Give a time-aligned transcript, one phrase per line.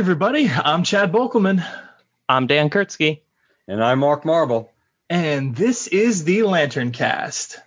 [0.00, 0.48] everybody.
[0.48, 1.62] I'm Chad Bokelman,
[2.26, 3.20] I'm Dan Kurtzky.
[3.68, 4.72] And I'm Mark Marble.
[5.10, 7.60] and this is the Lantern Cast.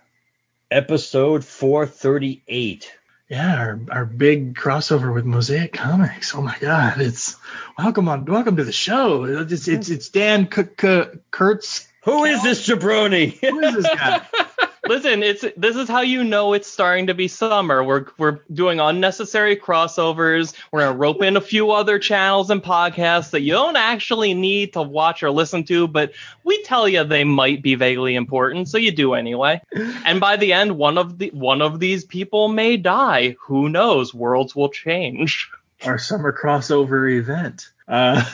[0.68, 2.90] Episode 438.
[3.30, 6.34] Yeah, our, our big crossover with Mosaic Comics.
[6.34, 7.36] Oh my God, it's
[7.78, 9.22] welcome on welcome to the show.
[9.22, 11.86] It's it's, it's Dan K- K- Kurtz.
[12.02, 13.38] Who is this jabroni?
[13.48, 14.26] Who is this guy?
[14.86, 17.82] Listen, it's this is how you know it's starting to be summer.
[17.82, 20.52] We're we're doing unnecessary crossovers.
[20.72, 24.74] We're gonna rope in a few other channels and podcasts that you don't actually need
[24.74, 26.12] to watch or listen to, but
[26.44, 29.60] we tell you they might be vaguely important, so you do anyway.
[30.04, 33.36] And by the end, one of the one of these people may die.
[33.40, 34.12] Who knows?
[34.12, 35.50] Worlds will change.
[35.84, 37.70] our summer crossover event.
[37.88, 38.24] Uh,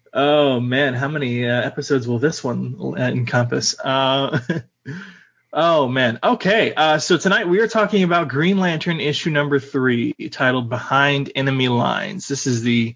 [0.12, 3.78] oh man, how many uh, episodes will this one encompass?
[3.80, 4.40] Uh,
[5.52, 6.18] oh man.
[6.22, 6.74] Okay.
[6.74, 11.68] Uh, so tonight we are talking about Green Lantern issue number three, titled "Behind Enemy
[11.68, 12.94] Lines." This is the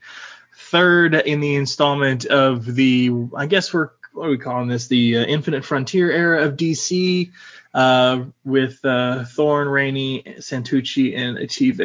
[0.56, 4.88] third in the installment of the, I guess we're what are we calling this?
[4.88, 7.30] The uh, Infinite Frontier era of DC,
[7.72, 11.80] uh, with uh, Thorne, Raney, Santucci, and Achieve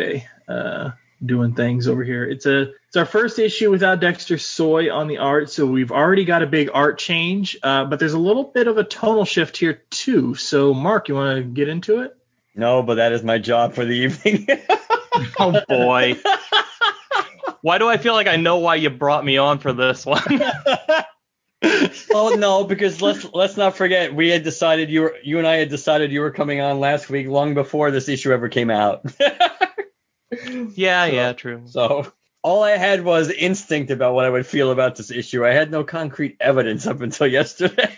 [0.47, 0.92] uh,
[1.25, 2.24] doing things over here.
[2.24, 6.25] It's a it's our first issue without Dexter Soy on the art, so we've already
[6.25, 9.58] got a big art change, uh, but there's a little bit of a tonal shift
[9.58, 10.35] here too.
[10.35, 12.16] So Mark, you want to get into it?
[12.56, 14.47] no, but that is my job for the evening.
[15.40, 16.19] Oh boy.
[17.62, 20.22] Why do I feel like I know why you brought me on for this one?
[22.14, 25.56] oh no, because let's let's not forget we had decided you were you and I
[25.56, 29.06] had decided you were coming on last week long before this issue ever came out.
[30.75, 31.63] yeah, So- yeah, true.
[31.66, 32.12] So
[32.44, 35.46] all I had was instinct about what I would feel about this issue.
[35.46, 37.97] I had no concrete evidence up until yesterday.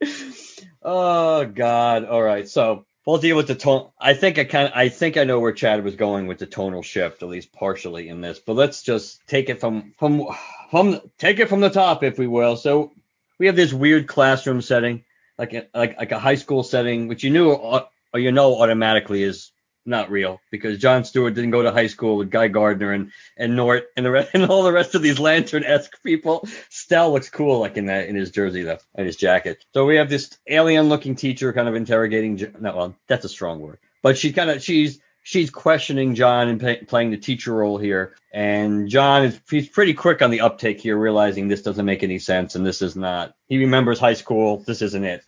[0.82, 2.04] oh God.
[2.04, 2.48] All right.
[2.48, 3.90] So we'll deal with the tone.
[3.98, 6.46] I think I kind of I think I know where Chad was going with the
[6.46, 8.38] tonal shift, at least partially in this.
[8.38, 10.26] But let's just take it from from
[10.70, 12.56] from take it from the top, if we will.
[12.56, 12.92] So
[13.38, 15.04] we have this weird classroom setting,
[15.36, 18.60] like a, like like a high school setting, which you knew uh, or you know
[18.60, 19.50] automatically is
[19.88, 23.56] not real because John Stewart didn't go to high school with Guy Gardner and and
[23.56, 26.46] Nort and the rest, and all the rest of these lantern-esque people.
[26.68, 29.64] Stell looks cool like in that in his jersey though and his jacket.
[29.74, 32.54] So we have this alien-looking teacher kind of interrogating.
[32.60, 36.58] No, well, that's a strong word, but she kind of she's she's questioning John and
[36.58, 38.14] pay, playing the teacher role here.
[38.32, 42.18] And John is he's pretty quick on the uptake here, realizing this doesn't make any
[42.18, 43.34] sense and this is not.
[43.46, 44.58] He remembers high school.
[44.66, 45.22] This isn't it.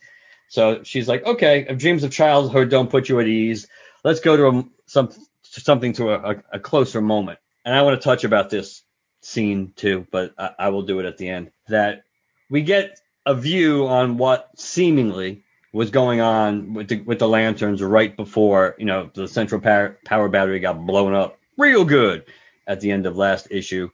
[0.49, 3.69] So she's like, okay, if dreams of childhood don't put you at ease,
[4.05, 5.11] let's go to a, some
[5.43, 7.39] something to a, a, closer moment.
[7.65, 8.83] And I want to touch about this
[9.21, 11.51] scene too, but I, I will do it at the end.
[11.69, 12.05] That
[12.49, 17.83] we get a view on what seemingly was going on with the with the lanterns
[17.83, 22.25] right before you know the central power, power battery got blown up real good
[22.67, 23.91] at the end of last issue.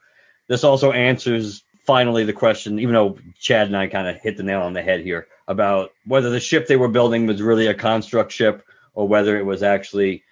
[0.49, 4.43] This also answers finally the question, even though Chad and I kind of hit the
[4.43, 7.75] nail on the head here about whether the ship they were building was really a
[7.75, 8.65] construct ship
[8.97, 10.25] or whether it was actually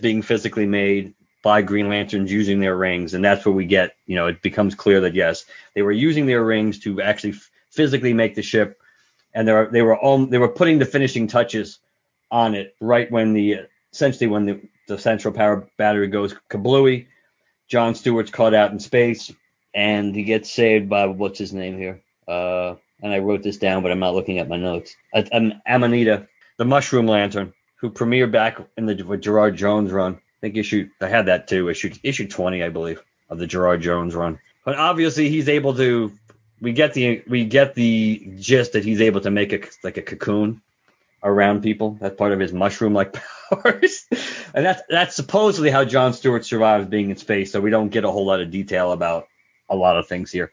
[0.00, 3.12] being physically made by Green Lanterns using their rings.
[3.12, 5.44] And that's where we get, you know, it becomes clear that yes,
[5.74, 8.80] they were using their rings to actually f- physically make the ship,
[9.34, 11.80] and they were they were all they were putting the finishing touches
[12.30, 17.06] on it right when the essentially when the, the central power battery goes kablooey.
[17.68, 19.32] John Stewart's caught out in space,
[19.74, 22.00] and he gets saved by what's his name here?
[22.28, 24.96] Uh, and I wrote this down, but I'm not looking at my notes.
[25.32, 27.52] Um, Amanita, the Mushroom Lantern,
[27.84, 30.14] who premiered back in the with Gerard Jones run.
[30.14, 33.82] I think issue I had that too, issue issue 20, I believe, of the Gerard
[33.82, 34.38] Jones run.
[34.64, 36.10] But obviously, he's able to.
[36.62, 40.02] We get the we get the gist that he's able to make a like a
[40.02, 40.62] cocoon
[41.22, 41.98] around people.
[42.00, 43.12] That's part of his mushroom-like
[43.50, 44.06] powers,
[44.54, 47.52] and that's that's supposedly how John Stewart survives being in space.
[47.52, 49.28] So we don't get a whole lot of detail about
[49.68, 50.52] a lot of things here.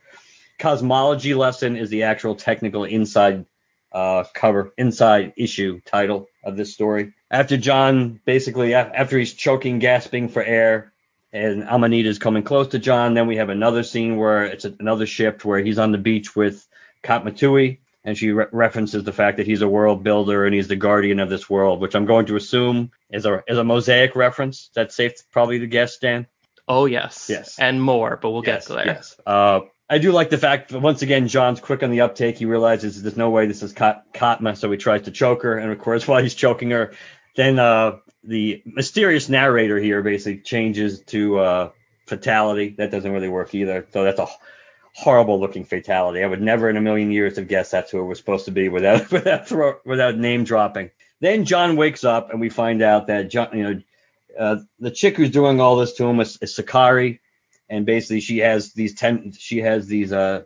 [0.60, 3.46] cosmology lesson is the actual technical inside
[3.92, 7.14] uh, cover, inside issue title of this story.
[7.30, 10.92] After John, basically, after he's choking, gasping for air,
[11.34, 15.46] and Amanita's coming close to John, then we have another scene where it's another shift
[15.46, 16.68] where he's on the beach with
[17.04, 20.68] Katma Tui, and she re- references the fact that he's a world builder and he's
[20.68, 24.16] the guardian of this world, which I'm going to assume is a is a mosaic
[24.16, 24.70] reference.
[24.74, 26.28] That's safe probably to guess, Dan.
[26.68, 27.28] Oh yes.
[27.30, 27.60] Yes.
[27.60, 28.96] And more, but we'll yes, get to there.
[28.96, 29.20] Yes.
[29.26, 29.62] Uh,
[29.92, 32.38] I do like the fact that once again John's quick on the uptake.
[32.38, 35.58] He realizes there's no way this is Kat- Katma, so he tries to choke her,
[35.58, 36.94] and of course while he's choking her,
[37.36, 41.70] then uh, the mysterious narrator here basically changes to uh,
[42.08, 42.74] fatality.
[42.78, 43.86] That doesn't really work either.
[43.92, 44.28] So that's a
[44.94, 46.24] horrible looking fatality.
[46.24, 48.52] I would never in a million years have guessed that's who it was supposed to
[48.52, 50.92] be without without throw, without name dropping.
[51.20, 53.82] Then John wakes up and we find out that John, you know,
[54.40, 57.20] uh, the chick who's doing all this to him is, is Sakari,
[57.72, 60.44] and basically she has these ten, she has these uh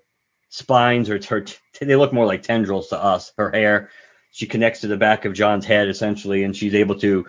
[0.50, 3.34] spines or her t- they look more like tendrils to us.
[3.38, 3.90] Her hair,
[4.32, 7.26] she connects to the back of John's head essentially, and she's able to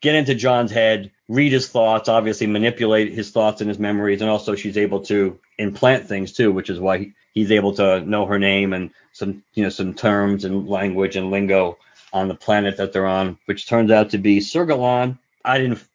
[0.00, 4.30] get into John's head, read his thoughts, obviously manipulate his thoughts and his memories, and
[4.30, 8.26] also she's able to implant things too, which is why he, he's able to know
[8.26, 11.78] her name and some you know some terms and language and lingo
[12.12, 15.18] on the planet that they're on, which turns out to be Sergalon.
[15.44, 15.86] I didn't.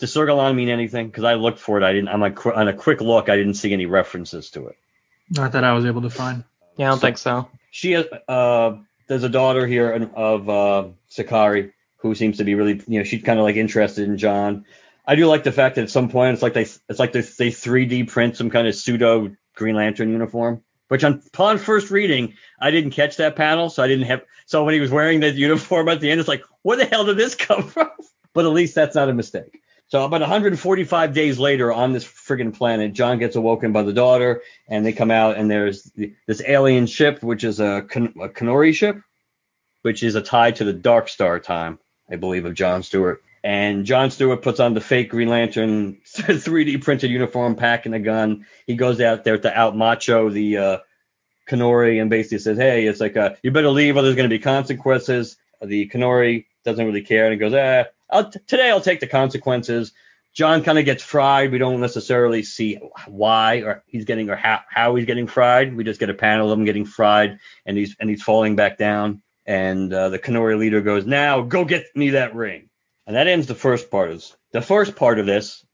[0.00, 1.06] Does Sergalon mean anything?
[1.06, 1.84] Because I looked for it.
[1.84, 2.08] I didn't.
[2.08, 3.28] I'm like on a quick look.
[3.28, 4.76] I didn't see any references to it.
[5.30, 6.42] Not that I was able to find.
[6.76, 7.48] Yeah, I don't So- think so.
[7.70, 8.06] She has.
[8.28, 12.82] Uh, there's a daughter here of uh, Sakari who seems to be really.
[12.88, 14.64] You know, she's kind of like interested in John.
[15.06, 17.20] I do like the fact that at some point it's like they it's like they,
[17.20, 20.62] they 3D print some kind of pseudo Green Lantern uniform.
[20.88, 24.22] Which on upon first reading, I didn't catch that panel, so I didn't have.
[24.46, 27.04] So when he was wearing that uniform at the end, it's like, where the hell
[27.04, 27.90] did this come from?
[28.32, 29.60] But at least that's not a mistake.
[29.90, 34.42] So about 145 days later on this friggin' planet, John gets awoken by the daughter,
[34.68, 38.72] and they come out, and there's the, this alien ship, which is a, a Kanori
[38.72, 39.02] ship,
[39.82, 43.20] which is a tie to the Dark Star time, I believe, of John Stewart.
[43.42, 48.46] And John Stewart puts on the fake Green Lantern 3D printed uniform, packing a gun.
[48.68, 50.78] He goes out there to out macho the uh,
[51.48, 54.36] Kanori and basically says, "Hey, it's like uh, you better leave or there's going to
[54.36, 59.00] be consequences." The Kanori doesn't really care and he goes, "Ah, I'll today I'll take
[59.00, 59.92] the consequences."
[60.32, 61.50] John kind of gets fried.
[61.50, 62.78] We don't necessarily see
[63.08, 65.74] why or he's getting or how, how he's getting fried.
[65.74, 68.78] We just get a panel of him getting fried and he's and he's falling back
[68.78, 69.22] down.
[69.44, 72.68] And uh, the Kanori leader goes, "Now go get me that ring."
[73.06, 74.36] And that ends the first part of this.
[74.52, 75.64] The first part of this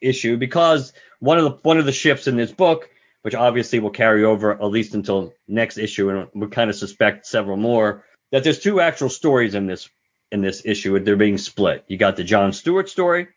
[0.00, 2.88] issue because one of the one of the ships in this book,
[3.22, 7.26] which obviously will carry over at least until next issue, and we kind of suspect
[7.26, 9.88] several more, that there's two actual stories in this
[10.30, 11.84] in this issue, and they're being split.
[11.88, 13.28] You got the John Stewart story,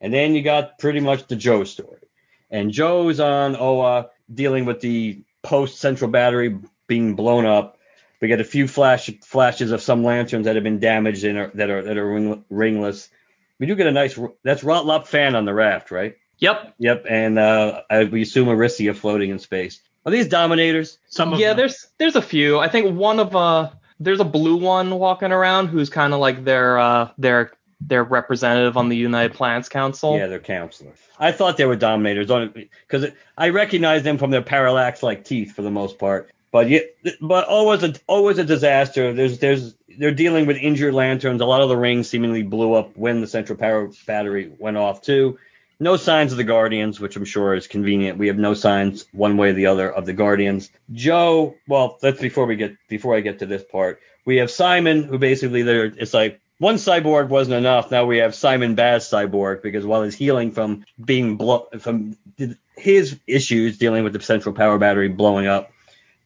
[0.00, 2.00] and then you got pretty much the Jo story.
[2.50, 7.78] And Jo's on Oa dealing with the post Central Battery being blown up.
[8.20, 11.50] We get a few flash flashes of some lanterns that have been damaged and are,
[11.54, 13.08] that are that are ring, ringless.
[13.58, 16.16] We do get a nice that's Rot Lop Fan on the raft, right?
[16.38, 16.74] Yep.
[16.78, 19.80] Yep, and uh, I, we assume Arisia floating in space.
[20.06, 20.98] Are these Dominators?
[21.08, 21.58] Some of Yeah, them.
[21.58, 22.58] there's there's a few.
[22.58, 26.44] I think one of uh there's a blue one walking around who's kind of like
[26.44, 30.16] their uh their their representative on the United Planets Council.
[30.16, 30.98] Yeah, they're counselors.
[31.18, 32.26] I thought they were Dominators
[32.64, 33.06] because
[33.38, 36.30] I recognize them from their parallax-like teeth for the most part.
[36.52, 36.80] But yeah,
[37.20, 39.12] but always a always a disaster.
[39.12, 41.40] There's there's they're dealing with injured lanterns.
[41.40, 45.00] A lot of the rings seemingly blew up when the central power battery went off
[45.00, 45.38] too.
[45.80, 48.18] No signs of the Guardians, which I'm sure is convenient.
[48.18, 50.70] We have no signs one way or the other of the Guardians.
[50.92, 54.00] Jo, well, that's before we get before I get to this part.
[54.26, 57.90] We have Simon, who basically there it's like one cyborg wasn't enough.
[57.90, 62.18] Now we have Simon Baz cyborg because while he's healing from being blo- from
[62.76, 65.72] his issues dealing with the central power battery blowing up,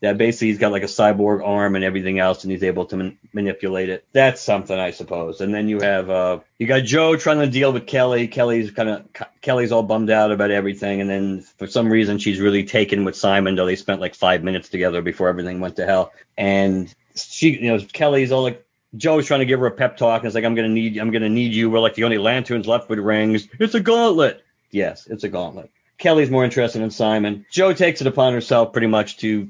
[0.01, 2.97] that basically he's got like a cyborg arm and everything else, and he's able to
[2.97, 4.05] man- manipulate it.
[4.13, 5.41] That's something, I suppose.
[5.41, 8.29] And then you have uh, you got Jo trying to deal with Kelly.
[8.29, 9.05] Kelly's kind of
[9.41, 13.17] Kelly's all bummed out about everything, and then for some reason she's really taken with
[13.17, 16.13] Simon, though they spent like five minutes together before everything went to hell.
[16.37, 18.61] And she, you know, Kelly's all like.
[18.97, 21.01] Jo's trying to give her a pep talk, and it's like, I'm gonna need, you
[21.01, 21.69] I'm gonna need you.
[21.69, 23.49] We're like the only lanterns left with rings.
[23.59, 24.45] It's a gauntlet.
[24.71, 25.73] Yes, it's a gauntlet.
[25.99, 27.45] Kelly's more interested in Simon.
[27.51, 29.49] Jo takes it upon herself pretty much to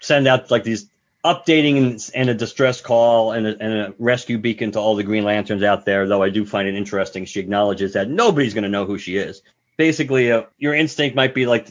[0.00, 0.88] send out like these
[1.24, 5.24] updating and, a distress call and a, and a rescue beacon to all the Green
[5.24, 6.08] Lanterns out there.
[6.08, 9.16] Though I do find it interesting, she acknowledges that nobody's going to know who she
[9.16, 9.42] is.
[9.76, 11.68] Basically, uh, your instinct might be like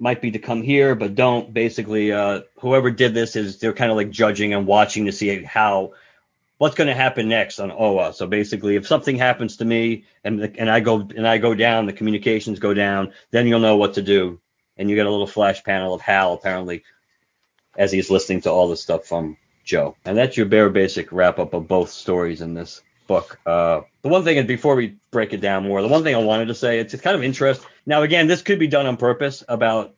[0.00, 1.52] might be to come here, but don't.
[1.52, 5.42] Basically, uh, whoever did this is they're kind of like judging and watching to see
[5.42, 5.94] how
[6.58, 8.12] what's going to happen next on OA.
[8.12, 11.86] So basically, if something happens to me and and I go and I go down,
[11.86, 14.40] the communications go down, then you'll know what to do
[14.78, 16.84] and you get a little flash panel of Hal apparently
[17.76, 19.96] as he's listening to all the stuff from Joe.
[20.04, 23.38] And that's your bare basic wrap up of both stories in this book.
[23.44, 26.18] Uh, the one thing, and before we break it down more, the one thing I
[26.18, 27.68] wanted to say, it's, it's kind of interesting.
[27.86, 29.94] Now, again, this could be done on purpose about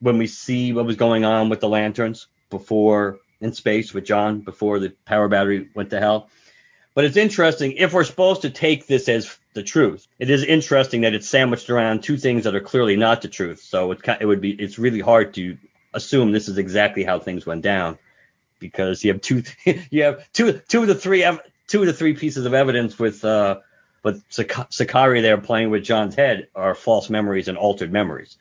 [0.00, 4.40] when we see what was going on with the lanterns before in space with John
[4.40, 6.28] before the power battery went to hell.
[6.94, 10.06] But it's interesting if we're supposed to take this as the truth.
[10.18, 13.60] It is interesting that it's sandwiched around two things that are clearly not the truth.
[13.60, 15.56] So it it would be it's really hard to
[15.98, 17.98] assume this is exactly how things went down
[18.58, 19.42] because you have two
[19.90, 21.24] you have two two of the three
[21.66, 23.58] two of the three pieces of evidence with uh
[24.02, 24.22] with
[24.70, 28.36] Sakari there playing with John's head are false memories and altered memories.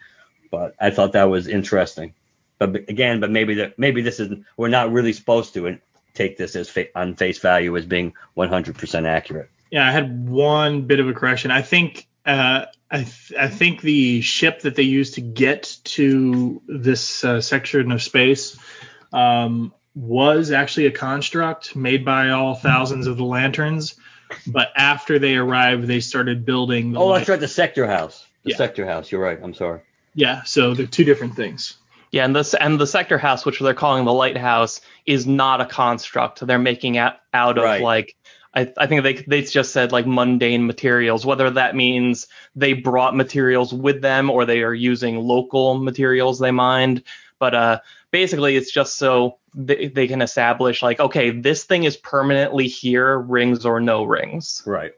[0.52, 2.14] But I thought that was interesting.
[2.60, 5.80] But again, but maybe that maybe this is we're not really supposed to
[6.14, 9.50] take this as fa- on face value as being 100% accurate.
[9.70, 11.52] Yeah, I had one bit of a correction.
[11.52, 16.62] I think uh, I, th- I think the ship that they used to get to
[16.68, 18.58] this uh, section of space
[19.12, 23.96] um, was actually a construct made by all thousands of the lanterns.
[24.46, 26.94] But after they arrived, they started building.
[26.94, 28.26] The oh, light- that's right, the sector house.
[28.44, 28.58] The yeah.
[28.58, 29.12] sector house.
[29.12, 29.40] You're right.
[29.42, 29.82] I'm sorry.
[30.14, 31.76] Yeah, so they're two different things.
[32.12, 35.66] Yeah, and this and the sector house, which they're calling the lighthouse, is not a
[35.66, 36.46] construct.
[36.46, 37.82] They're making out out of right.
[37.82, 38.16] like
[38.58, 41.26] I, I think they they just said like mundane materials.
[41.26, 46.50] Whether that means they brought materials with them or they are using local materials they
[46.50, 47.04] mined,
[47.38, 51.98] but uh, basically it's just so they, they can establish like okay, this thing is
[51.98, 54.64] permanently here, rings or no rings.
[54.66, 54.94] Right.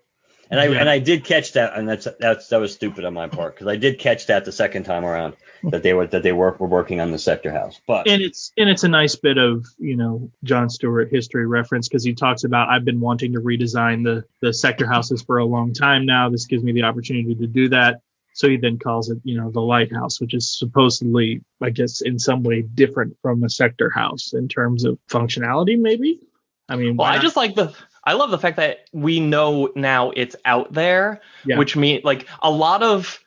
[0.52, 0.80] And I yeah.
[0.80, 3.68] and I did catch that, and that's that's that was stupid on my part because
[3.68, 6.68] I did catch that the second time around that they were that they were, were
[6.68, 7.80] working on the sector house.
[7.86, 11.88] But and it's and it's a nice bit of you know John Stewart history reference
[11.88, 15.46] because he talks about I've been wanting to redesign the the sector houses for a
[15.46, 16.30] long time now.
[16.30, 18.02] This gives me the opportunity to do that.
[18.34, 22.18] So he then calls it, you know, the lighthouse, which is supposedly, I guess, in
[22.18, 26.22] some way different from a sector house in terms of functionality, maybe.
[26.70, 30.12] I mean, well, I just like the I love the fact that we know now
[30.12, 31.58] it's out there, yeah.
[31.58, 33.24] which means like a lot of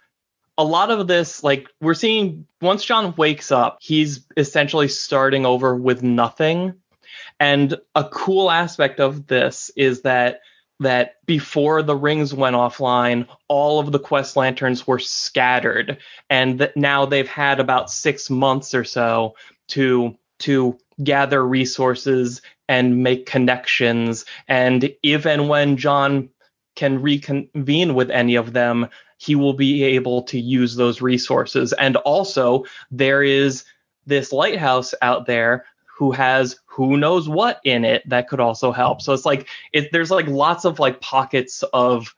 [0.58, 5.74] a lot of this like we're seeing once John wakes up, he's essentially starting over
[5.74, 6.74] with nothing.
[7.40, 10.40] And a cool aspect of this is that
[10.80, 15.98] that before the rings went offline, all of the quest lanterns were scattered,
[16.28, 19.34] and that now they've had about six months or so
[19.68, 24.24] to to gather resources and make connections.
[24.48, 26.28] And if and when John
[26.76, 28.88] can reconvene with any of them,
[29.18, 31.72] he will be able to use those resources.
[31.74, 33.64] And also, there is
[34.06, 39.02] this lighthouse out there who has who knows what in it that could also help.
[39.02, 42.14] So it's like it, there's like lots of like pockets of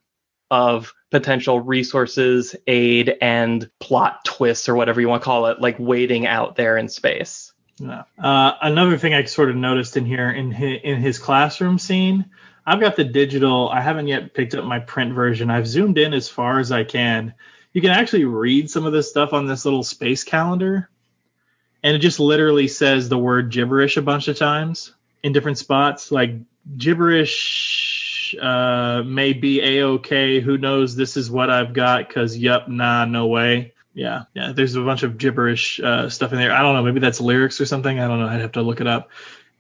[0.51, 5.77] of potential resources, aid, and plot twists or whatever you want to call it, like
[5.79, 7.53] waiting out there in space.
[7.79, 8.05] Yeah.
[8.23, 12.27] Uh, another thing I sort of noticed in here in his, in his classroom scene,
[12.67, 13.69] I've got the digital.
[13.69, 15.51] I haven't yet picked up my print version.
[15.51, 17.35] I've zoomed in as far as I can.
[17.73, 20.89] You can actually read some of this stuff on this little space calendar,
[21.83, 26.13] and it just literally says the word gibberish a bunch of times in different spots.
[26.13, 26.37] Like
[26.77, 30.41] gibberish uh, may be a okay.
[30.41, 30.95] Who knows?
[30.95, 32.09] This is what I've got.
[32.09, 34.53] Cause yup, nah, no way yeah, yeah.
[34.53, 36.53] There's a bunch of gibberish uh, stuff in there.
[36.53, 36.83] I don't know.
[36.83, 37.99] Maybe that's lyrics or something.
[37.99, 38.27] I don't know.
[38.27, 39.11] I'd have to look it up.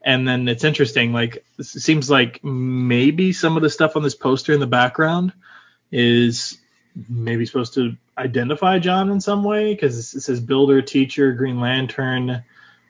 [0.02, 1.12] And then it's interesting.
[1.12, 5.32] Like it seems like maybe some of the stuff on this poster in the background
[5.90, 6.58] is
[7.08, 12.44] maybe supposed to identify John in some way because it says builder, teacher, Green Lantern,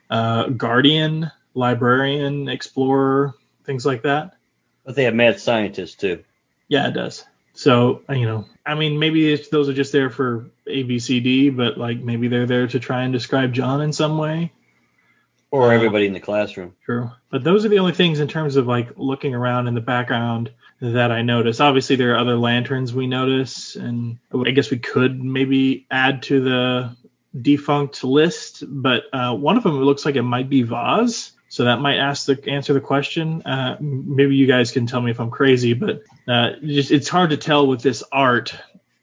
[0.09, 3.33] uh, guardian, librarian, explorer,
[3.63, 4.35] things like that.
[4.83, 6.23] But they have mad scientists too.
[6.67, 7.25] Yeah, it does.
[7.55, 12.27] So you know, I mean, maybe those are just there for ABCD, but like maybe
[12.27, 14.51] they're there to try and describe John in some way.
[15.51, 16.75] Or uh, everybody in the classroom.
[16.83, 17.11] True.
[17.29, 20.51] But those are the only things in terms of like looking around in the background
[20.81, 21.59] that I notice.
[21.61, 26.41] Obviously, there are other lanterns we notice, and I guess we could maybe add to
[26.41, 26.95] the
[27.39, 28.63] defunct list.
[28.67, 31.31] But uh, one of them looks like it might be Voz.
[31.55, 33.41] So that might ask the answer the question.
[33.43, 37.29] Uh, maybe you guys can tell me if I'm crazy, but uh, just, it's hard
[37.29, 38.53] to tell with this art.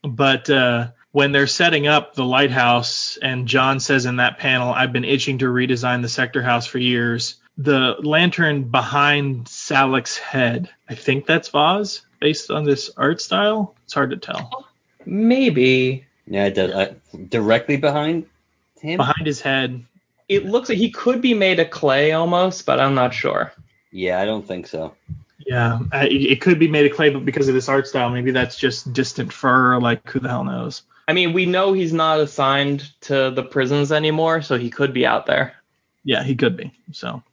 [0.03, 4.93] But uh, when they're setting up the lighthouse, and John says in that panel, "I've
[4.93, 10.93] been itching to redesign the sector house for years." The lantern behind Salaak's head, I
[10.93, 13.73] think that's Voz, based on this art style.
[13.85, 14.67] It's hard to tell.
[15.07, 16.05] Maybe.
[16.27, 16.69] Yeah, it does.
[16.69, 16.93] Uh,
[17.29, 18.27] directly behind
[18.79, 18.97] him.
[18.97, 19.85] Behind his head
[20.27, 23.51] it looks like he could be made of clay almost, but I'm not sure.
[23.91, 24.95] Yeah, I don't think so.
[25.45, 28.57] Yeah, it could be made of clay, but because of this art style, maybe that's
[28.57, 29.79] just distant fur.
[29.79, 30.83] Like who the hell knows?
[31.07, 35.05] I mean, we know he's not assigned to the prisons anymore, so he could be
[35.05, 35.53] out there.
[36.03, 36.71] Yeah, he could be.
[36.91, 37.23] So,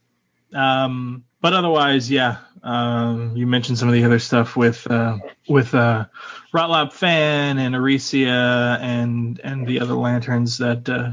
[0.55, 2.39] um, but otherwise, yeah.
[2.63, 5.19] Um, you mentioned some of the other stuff with uh,
[5.49, 6.07] with uh,
[6.53, 11.13] Rot Lop Fan and Arisia and and the other lanterns that uh,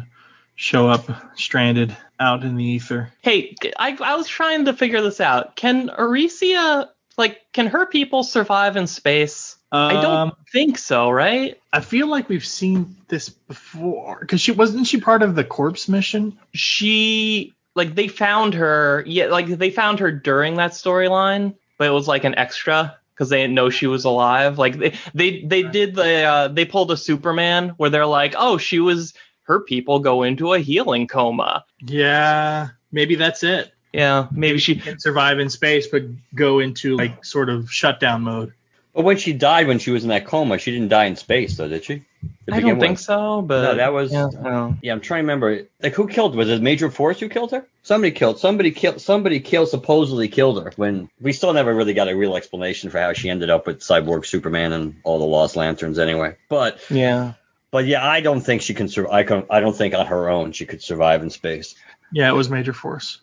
[0.57, 3.13] show up stranded out in the ether.
[3.21, 5.55] Hey, I, I was trying to figure this out.
[5.55, 9.55] Can Arisia, like, can her people survive in space?
[9.71, 11.59] I Um, don't think so, right?
[11.71, 15.87] I feel like we've seen this before because she wasn't she part of the corpse
[15.87, 16.39] mission.
[16.53, 21.91] She, like, they found her, yeah, like, they found her during that storyline, but it
[21.91, 24.57] was like an extra because they didn't know she was alive.
[24.57, 28.57] Like, they, they, they did the, uh, they pulled a Superman where they're like, oh,
[28.57, 29.13] she was,
[29.47, 31.65] her people go into a healing coma.
[31.85, 33.71] Yeah, maybe that's it.
[33.93, 36.03] Yeah, maybe she, Can survive in space, but
[36.35, 38.53] go into like sort of shutdown mode.
[38.93, 41.55] But when she died, when she was in that coma, she didn't die in space,
[41.55, 42.03] though, did she?
[42.51, 43.61] I don't think so, but.
[43.61, 44.75] No, that was- Yeah, well.
[44.81, 45.67] Yeah, I'm trying to remember.
[45.83, 46.35] Like, who killed?
[46.35, 47.63] Was it Major Force who killed her?
[47.83, 48.39] Somebody killed.
[48.39, 48.99] Somebody killed.
[48.99, 49.69] Somebody killed.
[49.69, 50.71] Supposedly killed her.
[50.77, 53.81] When we still never really got a real explanation for how she ended up with
[53.81, 56.35] Cyborg Superman and all the Lost Lanterns, anyway.
[56.49, 57.33] But, Yeah.
[57.71, 59.13] But yeah, I don't think she can survive.
[59.13, 61.75] I, can, I don't think on her own she could survive in space.
[62.12, 63.19] Yeah, it was Major Force.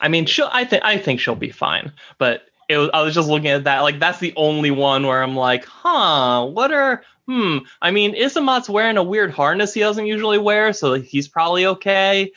[0.00, 0.48] I mean, she'll.
[0.52, 0.84] I think.
[0.84, 1.92] I think she'll be fine.
[2.18, 2.90] But it was.
[2.94, 3.80] I was just looking at that.
[3.80, 6.46] Like that's the only one where I'm like, huh.
[6.46, 7.02] What are?
[7.26, 7.58] Hmm.
[7.82, 12.32] I mean, Isamot's wearing a weird harness he doesn't usually wear, so he's probably okay.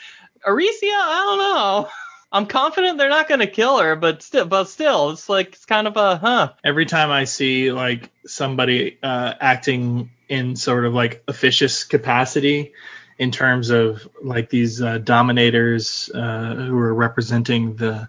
[0.46, 1.90] Arisia, I don't know.
[2.32, 5.88] I'm confident they're not gonna kill her, but still, but still, it's like it's kind
[5.88, 6.54] of a huh.
[6.64, 12.74] Every time I see like somebody uh, acting in sort of like officious capacity
[13.18, 18.08] in terms of like these uh, dominators uh, who are representing the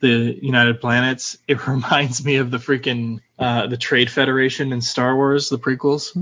[0.00, 5.16] the United Planets, it reminds me of the freaking uh, the Trade Federation in Star
[5.16, 6.14] Wars, the prequels.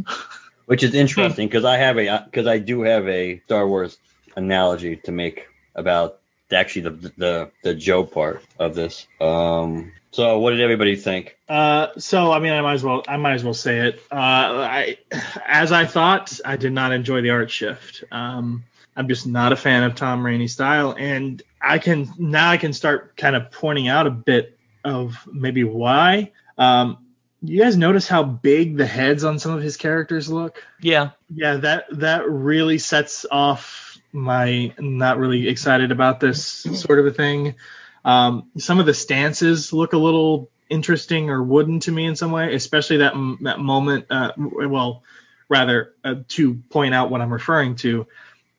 [0.66, 3.98] Which is interesting because I have a because I do have a Star Wars
[4.34, 6.20] analogy to make about
[6.54, 9.06] actually the the the Jo part of this.
[9.20, 9.92] Um.
[10.10, 11.36] So what did everybody think?
[11.48, 14.00] Uh, so I mean, I might as well I might as well say it.
[14.12, 14.98] Uh, I,
[15.46, 18.04] as I thought, I did not enjoy the art shift.
[18.12, 18.64] Um,
[18.96, 22.72] I'm just not a fan of Tom Raney's style, and I can now I can
[22.72, 26.30] start kind of pointing out a bit of maybe why.
[26.58, 26.98] Um,
[27.42, 30.64] you guys notice how big the heads on some of his characters look?
[30.80, 31.10] Yeah.
[31.28, 33.83] Yeah, that that really sets off
[34.14, 37.56] my not really excited about this sort of a thing.
[38.04, 42.32] Um, some of the stances look a little interesting or wooden to me in some
[42.32, 44.06] way, especially that that moment.
[44.10, 45.02] Uh, well,
[45.48, 48.06] rather uh, to point out what I'm referring to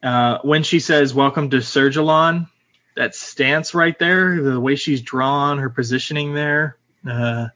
[0.04, 2.50] uh, when she says "Welcome to Sergilon."
[2.96, 6.78] That stance right there, the way she's drawn, her positioning there.
[7.06, 7.48] Uh,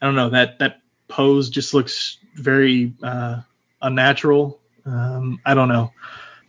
[0.00, 3.42] I don't know that that pose just looks very uh,
[3.80, 4.60] unnatural.
[4.86, 5.92] Um, I don't know.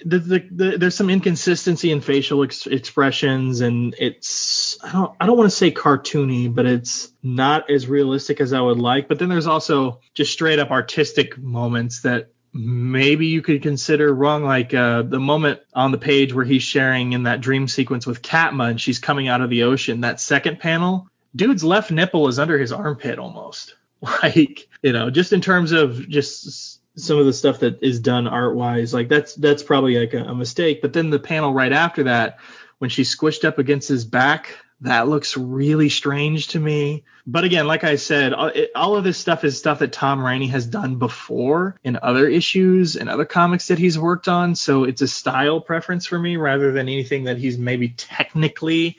[0.05, 5.25] The, the, the, there's some inconsistency in facial ex- expressions, and it's I don't I
[5.25, 9.07] don't want to say cartoony, but it's not as realistic as I would like.
[9.07, 14.43] But then there's also just straight up artistic moments that maybe you could consider wrong,
[14.43, 18.21] like uh, the moment on the page where he's sharing in that dream sequence with
[18.21, 20.01] Katma, and she's coming out of the ocean.
[20.01, 23.75] That second panel, dude's left nipple is under his armpit almost.
[24.21, 28.27] Like you know, just in terms of just some of the stuff that is done
[28.27, 30.81] art wise like that's that's probably like a, a, mistake.
[30.81, 32.37] But then the panel right after that
[32.77, 37.03] when she's squished up against his back that looks really strange to me.
[37.25, 40.23] But again like i said all, it, all of this stuff is stuff that tom
[40.23, 44.55] raney has done before in other issues and other comics that he's worked on.
[44.55, 48.97] So it's a style preference for me rather than anything that he's maybe technically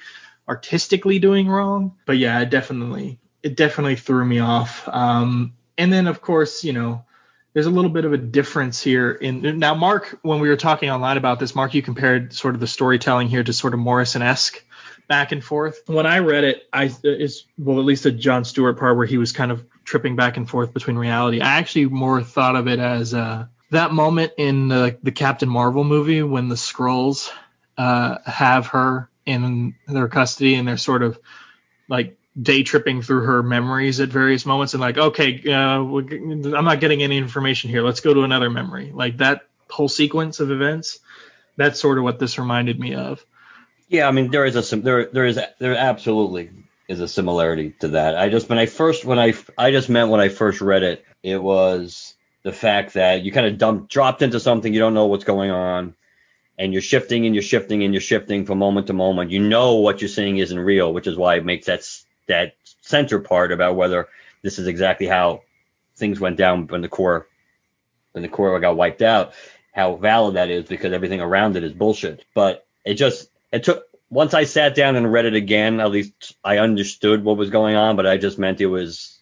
[0.49, 1.95] artistically doing wrong.
[2.07, 4.89] But yeah it definitely it definitely threw me off.
[4.89, 7.05] Um and then of course you know
[7.55, 10.91] there's a little bit of a difference here in now mark when we were talking
[10.91, 14.63] online about this mark you compared sort of the storytelling here to sort of morrison-esque
[15.09, 15.81] back and forth.
[15.87, 19.19] When i read it i is well at least the john stewart part where he
[19.19, 21.41] was kind of tripping back and forth between reality.
[21.41, 25.85] I actually more thought of it as uh, that moment in the, the captain marvel
[25.85, 27.31] movie when the skrulls
[27.77, 31.19] uh, have her in their custody and they're sort of
[31.89, 36.81] like day tripping through her memories at various moments and like okay uh, i'm not
[36.81, 37.83] getting any information here.
[37.83, 38.91] Let's go to another memory.
[38.93, 40.99] Like that whole sequence of events
[41.57, 43.25] that's sort of what this reminded me of.
[43.89, 46.51] Yeah i mean there is a there there is there absolutely
[46.89, 48.17] is a similarity to that.
[48.17, 51.05] I just when i first when i i just meant when i first read it
[51.23, 55.07] it was the fact that you kind of dumped dropped into something you don't know
[55.07, 55.95] what's going on
[56.59, 59.33] and you're shifting and you're shifting and you're shifting from moment to moment.
[59.33, 61.85] You know what you're seeing isn't real which is why it makes that
[62.27, 64.09] that center part about whether
[64.43, 65.43] this is exactly how
[65.97, 67.27] things went down when the core
[68.13, 69.35] when the core got wiped out,
[69.73, 72.25] how valid that is because everything around it is bullshit.
[72.35, 76.37] But it just it took once I sat down and read it again, at least
[76.45, 79.19] I understood what was going on, but I just meant it was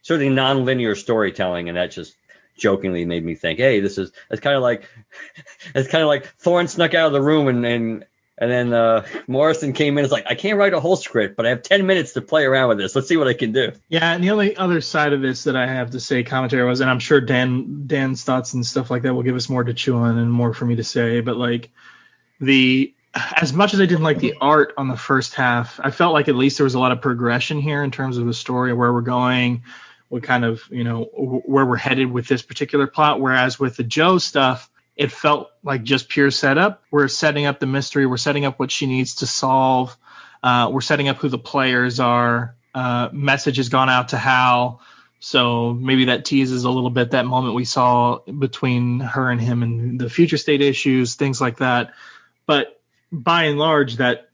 [0.00, 2.14] certainly non-linear storytelling, and that just
[2.56, 4.88] jokingly made me think, hey, this is it's kind of like
[5.74, 8.04] it's kind of like Thorne snuck out of the room and and
[8.42, 9.98] and then uh, Morrison came in.
[9.98, 12.20] And it's like I can't write a whole script, but I have 10 minutes to
[12.20, 12.96] play around with this.
[12.96, 13.70] Let's see what I can do.
[13.88, 16.80] Yeah, and the only other side of this that I have to say commentary was,
[16.80, 19.72] and I'm sure Dan Dan's thoughts and stuff like that will give us more to
[19.72, 21.70] chew on and more for me to say, but like
[22.40, 26.12] the as much as I didn't like the art on the first half, I felt
[26.12, 28.72] like at least there was a lot of progression here in terms of the story,
[28.72, 29.62] where we're going,
[30.08, 31.04] what kind of you know
[31.44, 33.20] where we're headed with this particular plot.
[33.20, 36.82] Whereas with the Jo stuff, it felt like just pure setup.
[36.90, 38.06] We're setting up the mystery.
[38.06, 39.96] We're setting up what she needs to solve.
[40.42, 42.56] Uh, we're setting up who the players are.
[42.74, 44.80] Uh, message has gone out to Hal.
[45.20, 49.62] So maybe that teases a little bit that moment we saw between her and him
[49.62, 51.92] and the future state issues, things like that.
[52.44, 52.80] But
[53.12, 54.30] by and large, that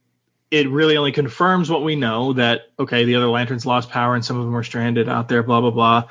[0.51, 4.25] it really only confirms what we know that okay, the other lanterns lost power and
[4.25, 6.05] some of them are stranded out there, blah blah blah.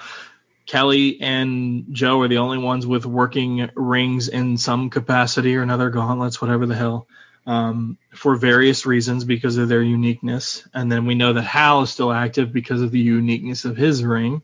[0.68, 5.90] Kelly and Jo are the only ones with working rings in some capacity or another,
[5.90, 7.08] gauntlets, whatever the hell,
[7.46, 10.68] um, for various reasons because of their uniqueness.
[10.74, 14.04] And then we know that Hal is still active because of the uniqueness of his
[14.04, 14.42] ring.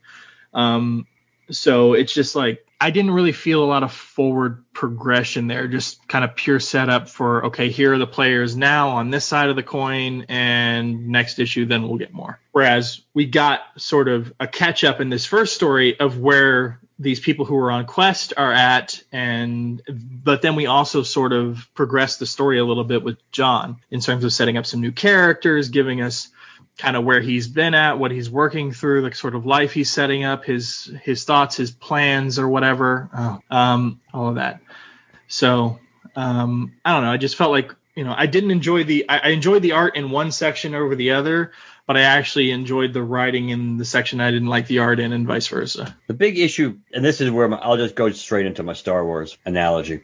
[0.53, 1.07] Um,
[1.51, 6.05] so it's just like I didn't really feel a lot of forward progression there, just
[6.07, 9.55] kind of pure setup for okay, here are the players now on this side of
[9.55, 12.39] the coin, and next issue then we'll get more.
[12.51, 17.19] Whereas we got sort of a catch up in this first story of where these
[17.19, 19.81] people who are on quest are at and
[20.23, 23.99] but then we also sort of progress the story a little bit with John in
[23.99, 26.29] terms of setting up some new characters, giving us
[26.77, 29.91] kind of where he's been at, what he's working through, the sort of life he's
[29.91, 34.61] setting up, his his thoughts, his plans, or whatever, oh, um, all of that.
[35.27, 35.79] So
[36.15, 37.11] um, I don't know.
[37.11, 39.95] I just felt like you know I didn't enjoy the I, I, enjoyed the art
[39.95, 41.51] in one section over the other,
[41.87, 45.13] but I actually enjoyed the writing in the section I didn't like the art in,
[45.13, 45.95] and vice versa.
[46.07, 49.05] The big issue, and this is where my, I'll just go straight into my Star
[49.05, 50.03] Wars analogy,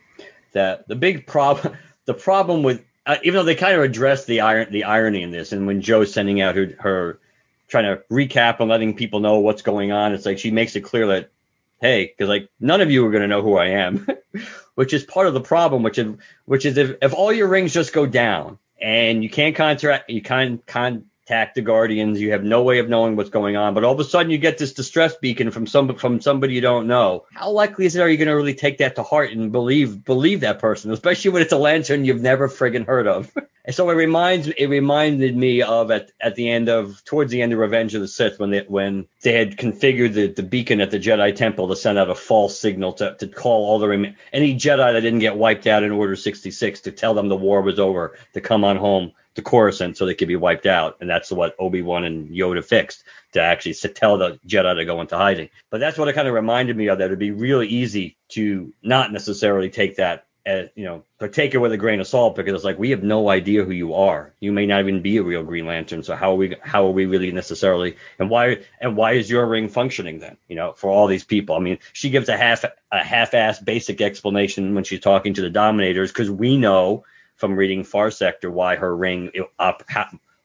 [0.53, 4.41] that the big problem the problem with uh, even though they kind of address the
[4.41, 7.19] iron the irony in this, and when Jo's sending out her, her
[7.67, 10.81] trying to recap and letting people know what's going on, it's like she makes it
[10.81, 11.31] clear that
[11.81, 14.07] hey, because like none of you are going to know who I am,
[14.75, 15.81] which is part of the problem.
[15.81, 19.55] Which is which is if, if all your rings just go down and you can't
[19.55, 22.19] contract, you can't con attack the Guardians.
[22.19, 24.39] You have no way of knowing what's going on, but all of a sudden you
[24.39, 27.25] get this distress beacon from some from somebody you don't know.
[27.33, 30.03] How likely is it are you going to really take that to heart and believe
[30.03, 33.31] believe that person, especially when it's a lantern you've never friggin' heard of?
[33.63, 37.43] and so it reminds it reminded me of at, at the end of towards the
[37.43, 40.81] end of Revenge of the Sith when they when they had configured the, the beacon
[40.81, 44.15] at the Jedi Temple to send out a false signal to, to call all the
[44.33, 47.61] any Jedi that didn't get wiped out in Order 66 to tell them the war
[47.61, 50.97] was over to come on home to Coruscant so they could be wiped out.
[51.01, 55.01] And that's what Obi Wan and Yoda fixed to actually tell the Jedi to go
[55.01, 55.49] into hiding.
[55.69, 56.99] But that's what it kind of reminded me of.
[56.99, 61.53] That it'd be really easy to not necessarily take that as you know, but take
[61.53, 63.93] it with a grain of salt because it's like we have no idea who you
[63.93, 64.33] are.
[64.39, 66.01] You may not even be a real Green Lantern.
[66.01, 69.45] So how are we how are we really necessarily and why and why is your
[69.45, 70.37] ring functioning then?
[70.47, 71.55] You know, for all these people.
[71.55, 75.49] I mean, she gives a half a half-ass basic explanation when she's talking to the
[75.49, 77.05] Dominators because we know
[77.39, 79.83] from reading Far Sector why her ring op,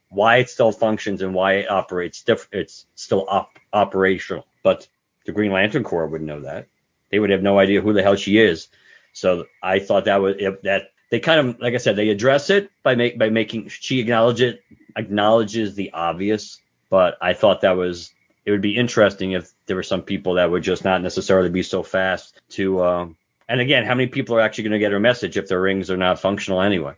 [0.08, 4.46] why it still functions and why it operates diff- it's still op- operational.
[4.62, 4.86] But
[5.26, 6.68] the Green Lantern Corps wouldn't know that.
[7.10, 8.68] They would have no idea who the hell she is.
[9.12, 12.70] So I thought that was that they kind of like I said they address it
[12.82, 14.62] by make by making she acknowledge it
[14.96, 18.12] acknowledges the obvious, but I thought that was
[18.44, 21.62] it would be interesting if there were some people that would just not necessarily be
[21.62, 23.16] so fast to um,
[23.48, 25.90] and again, how many people are actually going to get her message if their rings
[25.90, 26.94] are not functional anyway?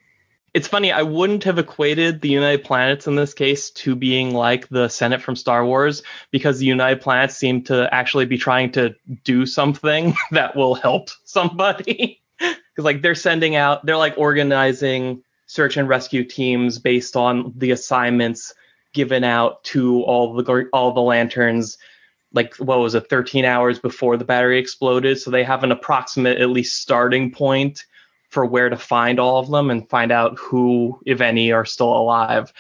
[0.55, 4.69] It's funny, I wouldn't have equated the United Planets in this case to being like
[4.69, 8.95] the Senate from Star Wars because the United Planets seem to actually be trying to
[9.23, 12.21] do something that will help somebody.
[12.39, 17.71] Because like they're sending out, they're like organizing search and rescue teams based on the
[17.71, 18.53] assignments
[18.93, 21.79] given out to all the all the lanterns
[22.37, 25.19] like what was it 13 hours before the battery exploded.
[25.19, 27.85] So they have an approximate at least starting point
[28.29, 31.93] for where to find all of them and find out who if any are still
[31.93, 32.53] alive.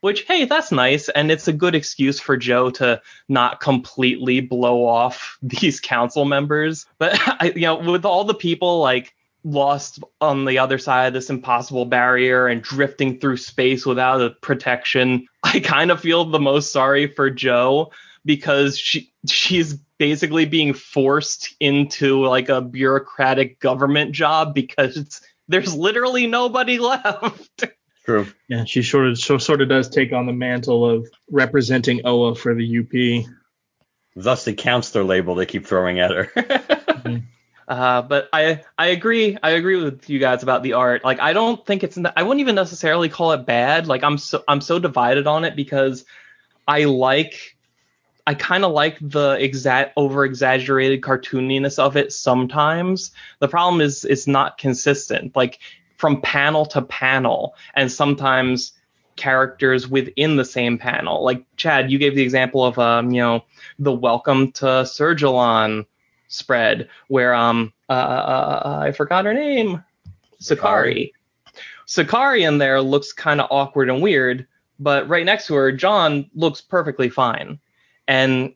[0.00, 4.86] Which hey that's nice and it's a good excuse for jo to not completely blow
[4.86, 6.86] off these council members.
[6.98, 11.12] But I, you know with all the people like lost on the other side of
[11.12, 16.40] this impossible barrier and drifting through space without a protection i kind of feel the
[16.40, 17.90] most sorry for jo
[18.24, 26.26] because she she's basically being forced into like a bureaucratic government job because there's literally
[26.26, 27.64] nobody left.
[28.04, 28.26] True.
[28.48, 32.34] Yeah, she sort of so sort of does take on the mantle of representing Oa
[32.34, 33.26] for the UP.
[34.16, 37.22] Thus the counselor label they keep throwing at her.
[37.66, 41.04] Uh, but I I agree I agree with you guys about the art.
[41.04, 43.86] Like I don't think it's I wouldn't even necessarily call it bad.
[43.86, 46.04] Like I'm so I'm so divided on it because
[46.68, 47.53] I like
[48.26, 53.10] I kind of like the exact over exaggerated cartooniness of it sometimes.
[53.40, 55.36] The problem is it's not consistent.
[55.36, 55.58] Like
[55.96, 58.72] from panel to panel and sometimes
[59.16, 61.24] characters within the same panel.
[61.24, 63.44] Like Chad, you gave the example of um, you know,
[63.78, 65.86] the welcome to Sergilon
[66.28, 69.84] spread where um uh, uh, I forgot her name,
[70.38, 71.12] Sakari.
[71.86, 74.46] Sakari in there looks kind of awkward and weird,
[74.80, 77.58] but right next to her, John looks perfectly fine,
[78.06, 78.54] and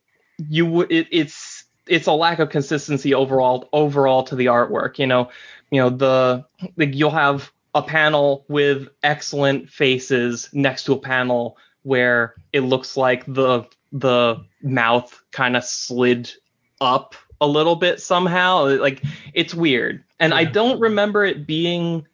[0.49, 4.99] you would it, it's it's a lack of consistency overall overall to the artwork.
[4.99, 5.31] You know,
[5.71, 6.45] you know the
[6.77, 12.97] like you'll have a panel with excellent faces next to a panel where it looks
[12.97, 16.31] like the the mouth kind of slid
[16.81, 18.67] up a little bit somehow.
[18.77, 19.03] Like
[19.35, 20.05] it's weird.
[20.21, 22.07] And I don't remember it being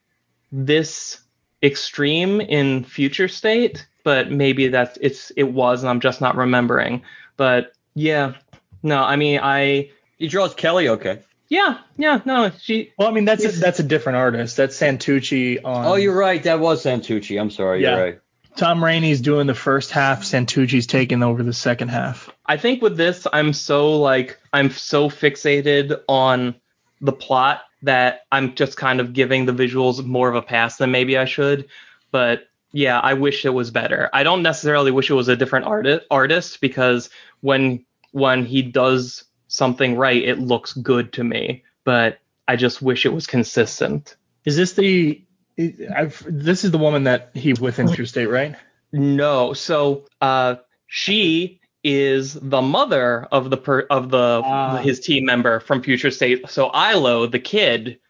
[0.53, 1.21] this
[1.63, 7.03] extreme in future state, but maybe that's it's it was and I'm just not remembering.
[7.37, 8.35] But yeah.
[8.83, 11.21] No, I mean I he draws Kelly okay.
[11.49, 14.57] yeah, yeah, no, she Well, I mean that's a, that's a different artist.
[14.57, 15.87] That's Santucci on.
[15.87, 16.43] Oh, you're right.
[16.43, 17.41] That was Santucci.
[17.41, 17.83] I'm sorry.
[17.83, 17.91] Yeah.
[17.91, 18.21] You're right.
[18.57, 20.23] Tom Raney's doing the first half.
[20.23, 22.31] Santucci's taking over the second half.
[22.47, 26.55] I think with this, I'm so like I'm so fixated on
[27.01, 30.91] the plot that I'm just kind of giving the visuals more of a pass than
[30.91, 31.69] maybe I should.
[32.11, 34.11] But yeah, I wish it was better.
[34.13, 37.09] I don't necessarily wish it was a different artist artist because
[37.41, 41.63] when when he does something right, it looks good to me.
[41.85, 44.17] But I just wish it was consistent.
[44.45, 45.23] Is this the?
[45.97, 48.57] I've, this is the woman that he with in Future State, right?
[48.93, 50.57] No, so uh,
[50.89, 54.79] she is the mother of the per, of the Ah.
[54.79, 56.49] his team member from Future State.
[56.51, 58.01] So Ilo, the kid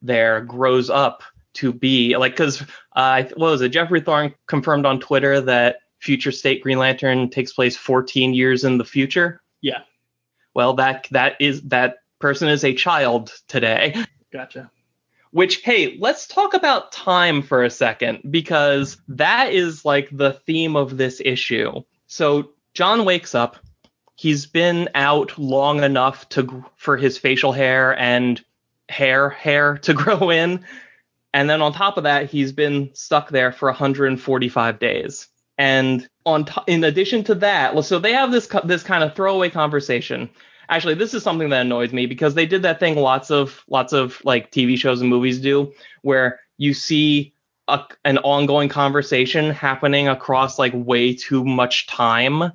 [0.00, 1.22] there, grows up
[1.54, 2.62] to be like because
[2.96, 3.70] uh, what was it?
[3.70, 8.78] Geoffrey Thorne confirmed on Twitter that Future State Green Lantern takes place 14 years in
[8.78, 9.42] the future.
[9.62, 9.80] Yeah.
[10.54, 13.94] Well, that that is that person is a child today.
[14.32, 14.70] Gotcha.
[15.30, 20.76] Which, hey, let's talk about time for a second because that is like the theme
[20.76, 21.82] of this issue.
[22.06, 23.56] So John wakes up.
[24.16, 28.44] He's been out long enough to for his facial hair and
[28.88, 30.64] hair hair to grow in,
[31.34, 35.26] and then on top of that, he's been stuck there for 145 days.
[35.58, 39.14] And on to- in addition to that, so they have this co- this kind of
[39.14, 40.30] throwaway conversation.
[40.68, 43.92] Actually, this is something that annoys me because they did that thing lots of lots
[43.92, 47.34] of like TV shows and movies do, where you see
[47.68, 52.52] a, an ongoing conversation happening across like way too much time,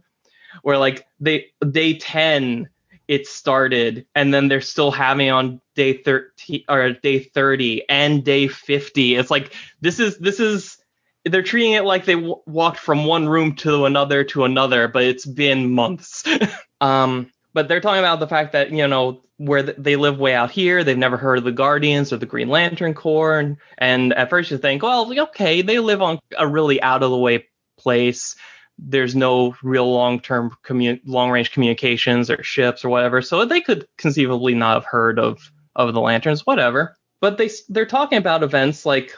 [0.63, 2.69] where like they day 10
[3.09, 8.47] it started and then they're still having on day 13 or day 30 and day
[8.47, 10.77] 50 it's like this is this is
[11.25, 15.03] they're treating it like they w- walked from one room to another to another but
[15.03, 16.23] it's been months.
[16.81, 20.33] Um but they're talking about the fact that you know where th- they live way
[20.33, 24.13] out here they've never heard of the guardians or the green lantern corps and, and
[24.13, 27.45] at first you think well okay they live on a really out of the way
[27.77, 28.37] place
[28.81, 33.21] there's no real long-term commu- long-range communications or ships or whatever.
[33.21, 36.97] So they could conceivably not have heard of of the lanterns whatever.
[37.21, 39.15] But they they're talking about events like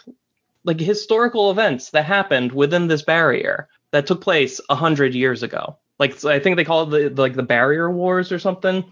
[0.63, 5.77] like historical events that happened within this barrier that took place a hundred years ago.
[5.99, 8.83] Like so I think they call it the like the barrier wars or something.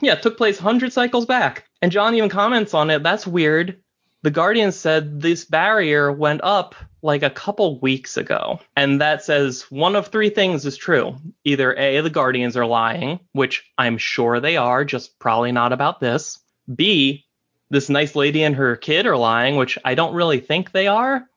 [0.00, 1.64] Yeah it took place 100 cycles back.
[1.82, 3.02] And John even comments on it.
[3.02, 3.82] That's weird.
[4.22, 8.60] The Guardian said this barrier went up like a couple weeks ago.
[8.76, 11.16] And that says one of three things is true.
[11.44, 16.00] Either A, the Guardians are lying, which I'm sure they are, just probably not about
[16.00, 16.38] this.
[16.74, 17.24] B,
[17.70, 21.28] this nice lady and her kid are lying, which I don't really think they are.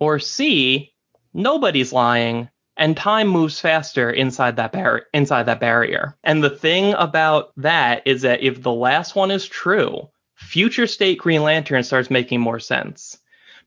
[0.00, 0.92] Or C,
[1.34, 6.16] nobody's lying and time moves faster inside that bar- inside that barrier.
[6.22, 11.18] And the thing about that is that if the last one is true, future state
[11.18, 13.18] Green Lantern starts making more sense.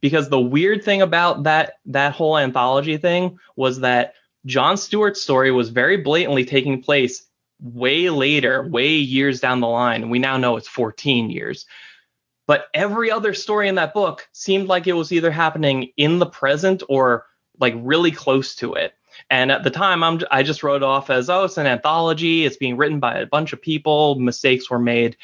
[0.01, 5.51] Because the weird thing about that that whole anthology thing was that John Stewart's story
[5.51, 7.23] was very blatantly taking place
[7.61, 10.09] way later, way years down the line.
[10.09, 11.65] We now know it's 14 years.
[12.47, 16.25] But every other story in that book seemed like it was either happening in the
[16.25, 17.27] present or
[17.59, 18.93] like really close to it.
[19.29, 22.45] And at the time, I'm I just wrote off as oh, it's an anthology.
[22.45, 24.15] It's being written by a bunch of people.
[24.15, 25.15] Mistakes were made.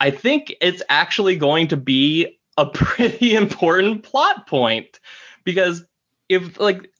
[0.00, 5.00] I think it's actually going to be a pretty important plot point
[5.44, 5.84] because
[6.28, 6.90] if like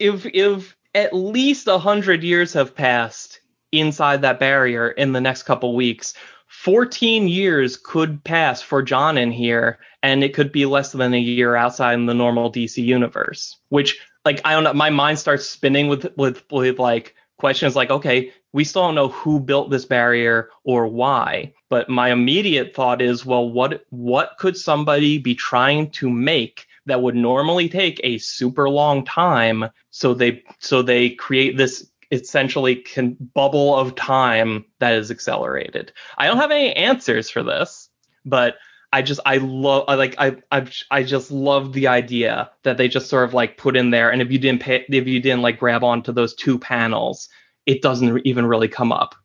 [0.00, 3.40] if if at least a hundred years have passed
[3.70, 6.14] inside that barrier in the next couple weeks,
[6.48, 11.18] 14 years could pass for John in here, and it could be less than a
[11.18, 13.58] year outside in the normal DC universe.
[13.68, 17.90] Which, like, I don't know, my mind starts spinning with with with like questions like,
[17.90, 21.52] okay, we still don't know who built this barrier or why.
[21.74, 27.02] But my immediate thought is, well, what what could somebody be trying to make that
[27.02, 29.64] would normally take a super long time?
[29.90, 35.92] So they so they create this essentially can bubble of time that is accelerated.
[36.16, 37.90] I don't have any answers for this,
[38.24, 38.54] but
[38.92, 42.86] I just I love I like I I I just love the idea that they
[42.86, 45.42] just sort of like put in there and if you didn't pay if you didn't
[45.42, 47.28] like grab onto those two panels,
[47.66, 49.16] it doesn't even really come up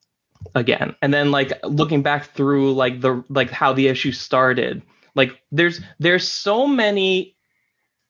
[0.56, 0.95] again.
[1.02, 4.82] And then like looking back through like the like how the issue started,
[5.15, 7.36] like there's there's so many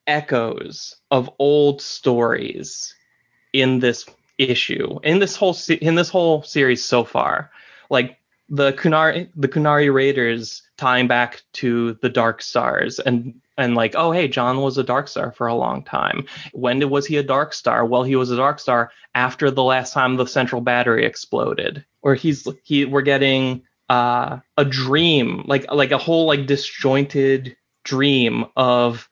[0.07, 2.93] echoes of old stories
[3.53, 4.05] in this
[4.37, 7.51] issue in this whole se- in this whole series so far.
[7.89, 8.17] Like
[8.49, 14.11] the Kunari the Kunari Raiders tying back to the Dark Stars and and like oh
[14.11, 16.25] hey John was a Dark Star for a long time.
[16.53, 17.85] When was he a Dark Star?
[17.85, 21.85] Well, he was a Dark Star after the last time the Central Battery exploded.
[22.01, 28.45] Or he's he we're getting uh, a dream like like a whole like disjointed dream
[28.55, 29.09] of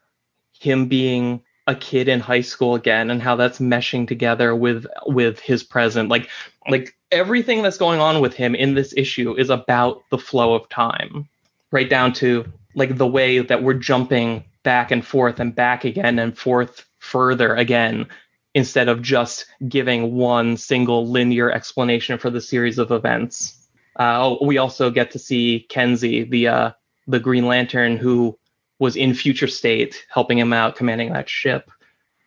[0.60, 5.40] him being a kid in high school again and how that's meshing together with with
[5.40, 6.30] his present like
[6.70, 10.68] like everything that's going on with him in this issue is about the flow of
[10.70, 11.28] time
[11.72, 16.20] right down to like the way that we're jumping back and forth and back again
[16.20, 18.08] and forth further again
[18.54, 23.68] instead of just giving one single linear explanation for the series of events.
[24.00, 26.72] Uh, oh, we also get to see Kenzie, the uh,
[27.08, 28.38] the Green Lantern, who
[28.80, 31.72] was in future state helping him out commanding that ship.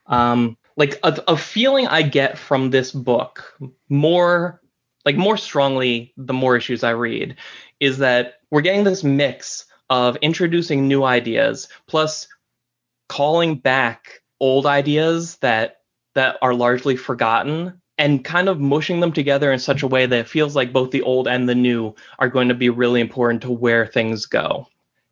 [0.06, 4.60] Um, like a, a feeling i get from this book more
[5.04, 7.36] like more strongly the more issues i read
[7.80, 12.28] is that we're getting this mix of introducing new ideas plus
[13.08, 15.80] calling back old ideas that
[16.14, 20.20] that are largely forgotten and kind of mushing them together in such a way that
[20.20, 23.42] it feels like both the old and the new are going to be really important
[23.42, 24.66] to where things go.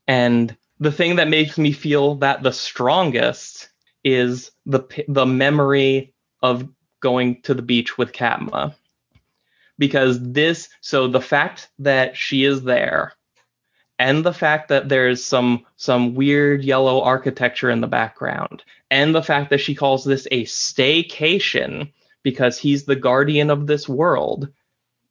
[0.06, 3.68] And the thing that makes me feel that the strongest
[4.14, 6.68] is the the memory of
[7.00, 8.74] going to the beach with Katma.
[9.78, 13.12] Because this so the fact that she is there
[13.98, 19.22] and the fact that there's some some weird yellow architecture in the background and the
[19.22, 21.92] fact that she calls this a staycation
[22.22, 24.48] because he's the guardian of this world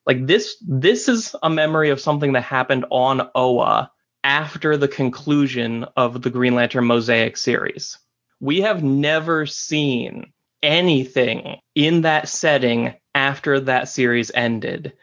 [0.06, 3.92] like this this is a memory of something that happened on Oa
[4.24, 7.98] after the conclusion of the Green Lantern Mosaic series.
[8.40, 14.94] We have never seen anything in that setting after that series ended.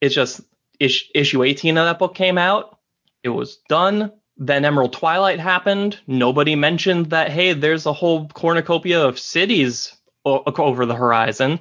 [0.00, 0.40] It's just
[0.80, 2.78] issue 18 of that book came out.
[3.22, 4.12] It was done.
[4.36, 5.98] Then Emerald Twilight happened.
[6.06, 9.92] Nobody mentioned that, hey, there's a whole cornucopia of cities
[10.24, 11.58] o- over the horizon.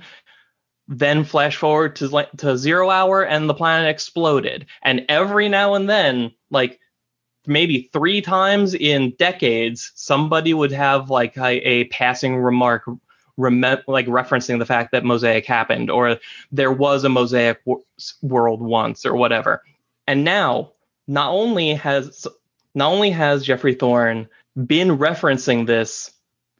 [0.87, 4.67] Then flash forward to, to Zero Hour and the planet exploded.
[4.83, 6.79] And every now and then, like
[7.47, 12.83] maybe three times in decades, somebody would have like a, a passing remark,
[13.37, 16.19] rem- like referencing the fact that Mosaic happened or
[16.51, 17.83] there was a Mosaic w-
[18.21, 19.63] world once or whatever.
[20.05, 20.73] And now,
[21.07, 22.27] not only has
[22.75, 24.27] not only has Geoffrey Thorne
[24.65, 26.11] been referencing this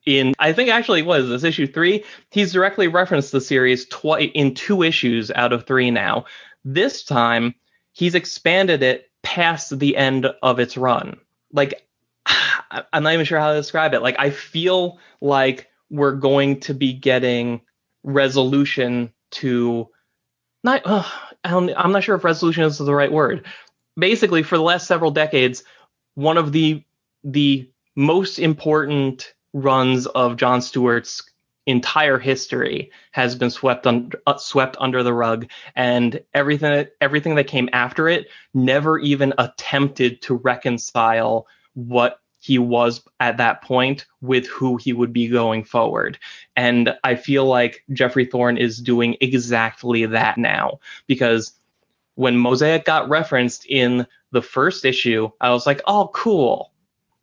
[0.05, 2.03] in I think actually what is this issue three?
[2.31, 6.25] He's directly referenced the series twice in two issues out of three now.
[6.63, 7.53] This time
[7.91, 11.17] he's expanded it past the end of its run.
[11.51, 11.85] Like
[12.25, 14.01] I'm not even sure how to describe it.
[14.01, 17.59] Like I feel like we're going to be getting
[18.03, 19.89] resolution to
[20.63, 20.81] not
[21.43, 23.45] I'm not sure if resolution is the right word.
[23.99, 25.63] Basically, for the last several decades,
[26.15, 26.83] one of the
[27.25, 31.21] the most important runs of John Stewart's
[31.67, 35.47] entire history has been swept un- uh, swept under the rug.
[35.75, 41.45] And everything everything that came after it never even attempted to reconcile
[41.75, 46.17] what he was at that point with who he would be going forward.
[46.55, 50.79] And i feel like Geoffrey Thorne is doing exactly that now.
[51.05, 51.53] Because
[52.15, 56.71] when mosaic got referenced in the first issue i was like oh cool.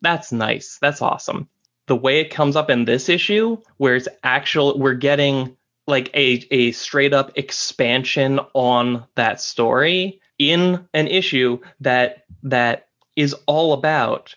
[0.03, 0.79] That's nice.
[0.83, 1.49] That's awesome
[1.87, 5.57] the way it comes up in this issue, where it's actual, we're getting
[5.87, 13.35] like a a straight up expansion on that story in an issue that that is
[13.47, 14.35] all about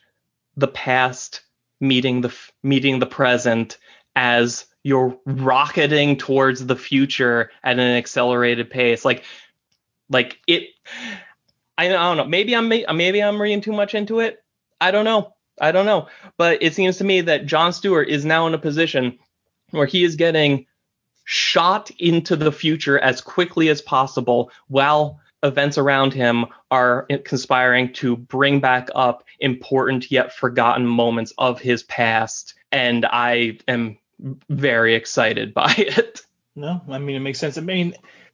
[0.56, 1.42] the past
[1.80, 3.78] meeting the meeting the present
[4.16, 9.06] as you're rocketing towards the future at an accelerated pace.
[9.06, 9.24] Like
[10.10, 10.70] like it
[11.78, 14.44] I don't know maybe I'm maybe I'm reading too much into it.
[14.82, 18.26] I don't know I don't know but it seems to me that John Stewart is
[18.26, 19.18] now in a position
[19.72, 20.66] where he is getting
[21.26, 28.16] shot into the future as quickly as possible while events around him are conspiring to
[28.16, 33.98] bring back up important yet forgotten moments of his past and I am
[34.50, 36.26] very excited by it.
[36.56, 37.58] No, I mean it makes sense.
[37.58, 37.94] I mean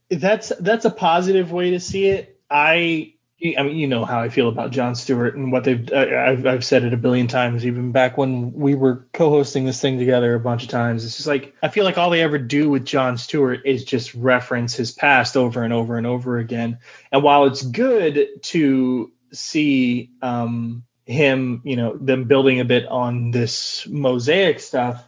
[0.09, 2.39] that's that's a positive way to see it.
[2.49, 6.45] I I mean you know how I feel about John Stewart and what they've I've
[6.45, 10.33] I've said it a billion times even back when we were co-hosting this thing together
[10.33, 11.03] a bunch of times.
[11.03, 14.13] It's just like I feel like all they ever do with John Stewart is just
[14.13, 16.79] reference his past over and over and over again.
[17.11, 23.31] And while it's good to see um him, you know, them building a bit on
[23.31, 25.03] this mosaic stuff,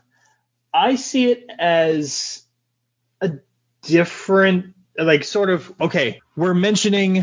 [0.74, 2.44] I see it as
[3.22, 3.36] a
[3.82, 7.16] different like sort of okay we're mentioning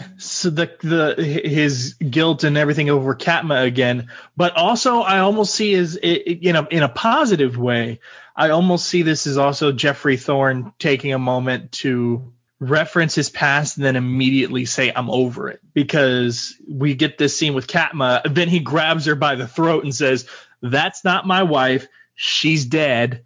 [0.42, 5.98] the the his guilt and everything over Katma again but also I almost see as
[6.02, 8.00] you know in a positive way
[8.36, 13.76] I almost see this as also Geoffrey Thorne taking a moment to reference his past
[13.76, 18.48] and then immediately say I'm over it because we get this scene with Katma then
[18.48, 20.26] he grabs her by the throat and says
[20.62, 21.88] that's not my wife.
[22.14, 23.24] She's dead.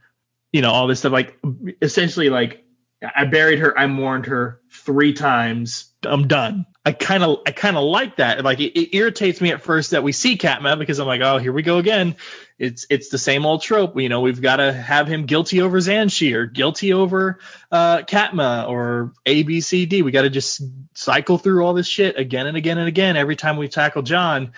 [0.52, 1.38] You know all this stuff like
[1.82, 2.65] essentially like
[3.02, 5.92] I buried her I mourned her three times.
[6.02, 6.66] I'm done.
[6.84, 8.42] I kind of I kind of like that.
[8.44, 11.38] Like it, it, irritates me at first that we see Katma because I'm like oh
[11.38, 12.16] here we go again.
[12.58, 13.98] It's it's the same old trope.
[14.00, 17.40] You know we've got to have him guilty over Xanshi or guilty over
[17.70, 20.02] uh, Katma or A B C D.
[20.02, 20.62] We got to just
[20.94, 24.52] cycle through all this shit again and again and again every time we tackle John.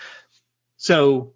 [0.77, 1.33] So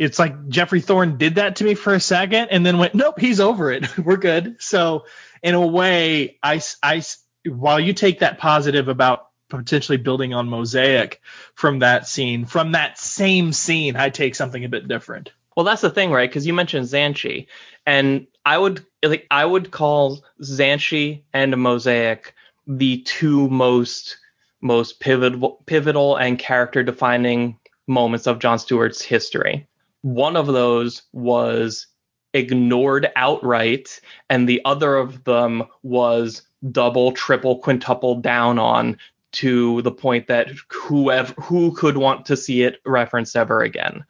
[0.00, 3.20] it's like Geoffrey Thorne did that to me for a second and then went, nope,
[3.20, 3.98] he's over it.
[3.98, 4.56] We're good.
[4.58, 5.04] So
[5.42, 7.02] in a way, I, I,
[7.46, 11.20] while you take that positive about potentially building on mosaic
[11.54, 15.32] from that scene, from that same scene, I take something a bit different.
[15.56, 16.30] Well, that's the thing, right?
[16.30, 17.46] Because you mentioned Xanshi,
[17.84, 22.34] and I would like I would call Xanshi and Mosaic
[22.66, 24.16] the two most
[24.60, 29.66] most pivotal pivotal and character defining moments of John Stewart's history.
[30.02, 31.88] One of those was
[32.34, 38.98] ignored outright, and the other of them was double, triple, quintuple down on
[39.32, 44.04] to the point that whoever who could want to see it referenced ever again.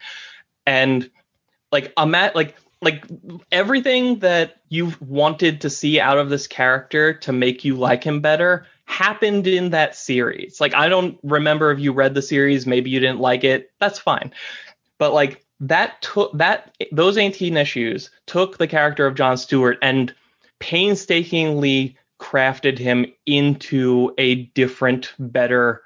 [0.66, 1.10] And
[1.72, 3.04] like I'm at like like
[3.52, 8.20] everything that you've wanted to see out of this character to make you like him
[8.20, 10.60] better happened in that series.
[10.60, 13.70] Like I don't remember if you read the series, maybe you didn't like it.
[13.78, 14.32] That's fine.
[14.98, 20.14] But like that took that those 18 issues took the character of John Stewart and
[20.58, 25.82] painstakingly crafted him into a different, better,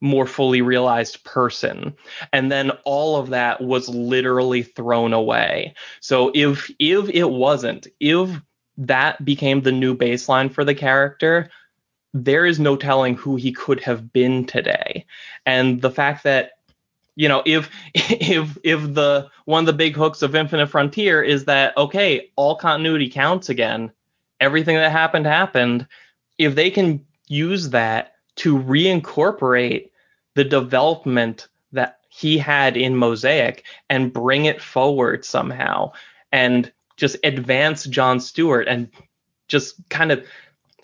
[0.00, 1.94] more fully realized person.
[2.32, 5.74] And then all of that was literally thrown away.
[6.00, 8.30] So if if it wasn't, if
[8.76, 11.50] that became the new baseline for the character,
[12.14, 15.04] there is no telling who he could have been today.
[15.44, 16.52] And the fact that
[17.18, 21.44] you know if if if the one of the big hooks of infinite frontier is
[21.44, 23.92] that okay all continuity counts again.
[24.40, 25.86] Everything that happened happened.
[26.38, 29.90] If they can use that to reincorporate
[30.34, 35.90] the development that he had in mosaic and bring it forward somehow
[36.32, 38.88] and just advance john stewart and
[39.48, 40.24] just kind of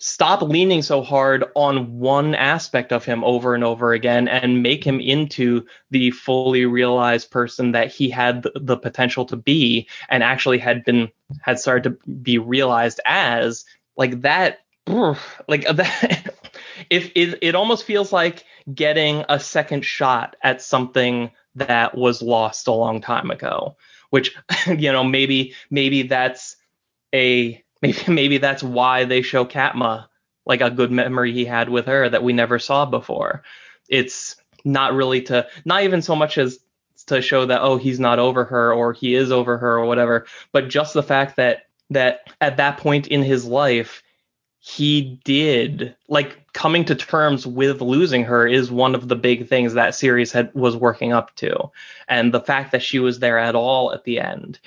[0.05, 4.83] stop leaning so hard on one aspect of him over and over again and make
[4.83, 10.59] him into the fully realized person that he had the, potential to be and actually
[10.59, 11.09] had been
[11.41, 13.65] had started to be realized as
[13.97, 14.59] like that
[15.47, 16.35] like that
[16.91, 18.43] if it, it almost feels like
[18.75, 23.75] getting a second shot at something that was lost a long time ago
[24.11, 24.35] which
[24.67, 26.57] you know maybe maybe that's
[27.11, 30.07] a maybe maybe that's why they show Katma
[30.45, 33.43] like a good memory he had with her that we never saw before.
[33.89, 36.59] It's not really to not even so much as
[37.07, 40.25] to show that oh he's not over her or he is over her or whatever,
[40.51, 44.01] but just the fact that that at that point in his life
[44.59, 49.75] he did like coming to terms with losing her is one of the big things
[49.75, 51.55] that series had was working up to
[52.07, 54.59] and the fact that she was there at all at the end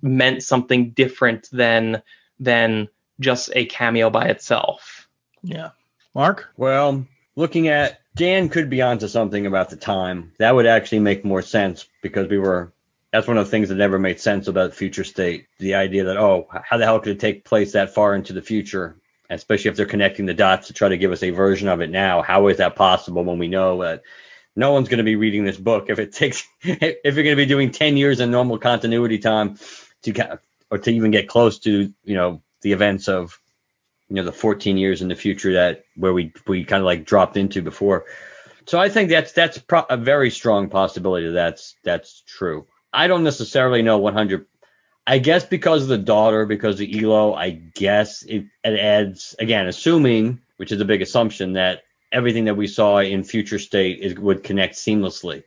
[0.00, 2.02] meant something different than
[2.40, 2.88] than
[3.20, 5.08] just a cameo by itself.
[5.42, 5.70] Yeah.
[6.14, 6.50] Mark?
[6.56, 7.06] Well,
[7.36, 10.32] looking at Dan could be onto something about the time.
[10.38, 12.72] That would actually make more sense because we were.
[13.12, 15.46] That's one of the things that never made sense about future state.
[15.58, 18.42] The idea that oh, how the hell could it take place that far into the
[18.42, 18.96] future?
[19.30, 21.90] Especially if they're connecting the dots to try to give us a version of it
[21.90, 22.22] now.
[22.22, 24.02] How is that possible when we know that
[24.56, 27.42] no one's going to be reading this book if it takes if you're going to
[27.42, 29.58] be doing 10 years in normal continuity time
[30.02, 30.12] to
[30.70, 33.38] or to even get close to you know the events of
[34.08, 37.04] you know the 14 years in the future that where we we kind of like
[37.04, 38.04] dropped into before.
[38.66, 42.66] So I think that's that's pro- a very strong possibility that that's that's true.
[42.92, 44.46] I don't necessarily know 100.
[45.06, 49.66] I guess because of the daughter, because of Elo, I guess it, it adds again,
[49.66, 54.14] assuming, which is a big assumption, that everything that we saw in Future State is
[54.14, 55.42] would connect seamlessly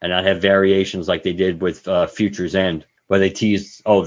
[0.00, 4.04] and not have variations like they did with uh, Future's End, where they teased, oh,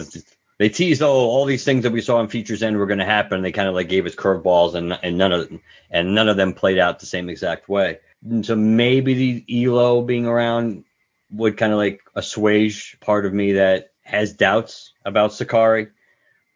[0.57, 3.05] they teased, oh, all these things that we saw in Futures End were going to
[3.05, 3.41] happen.
[3.41, 5.51] They kind of like gave us curveballs, and and none of
[5.91, 7.99] and none of them played out the same exact way.
[8.23, 9.13] And so maybe
[9.45, 10.85] the Elo being around
[11.31, 15.89] would kind of like assuage part of me that has doubts about Sakari,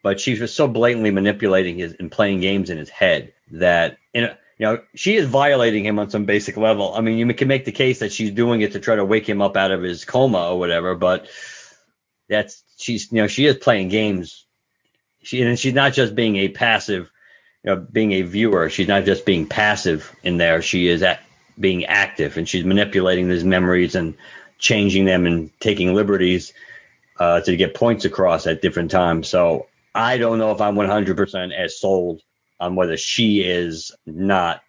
[0.03, 4.23] but she's just so blatantly manipulating his and playing games in his head that in
[4.25, 6.93] a, you know, she is violating him on some basic level.
[6.93, 9.27] I mean, you can make the case that she's doing it to try to wake
[9.27, 11.27] him up out of his coma or whatever, but
[12.29, 14.45] that's she's you know she is playing games.
[15.21, 17.09] She and she's not just being a passive,
[17.63, 18.69] you know, being a viewer.
[18.69, 20.61] She's not just being passive in there.
[20.61, 21.21] She is at
[21.59, 24.15] being active and she's manipulating these memories and
[24.59, 26.53] changing them and taking liberties
[27.19, 29.27] uh, to get points across at different times.
[29.27, 32.21] So I don't know if I'm 100% as sold
[32.59, 34.61] on whether she is not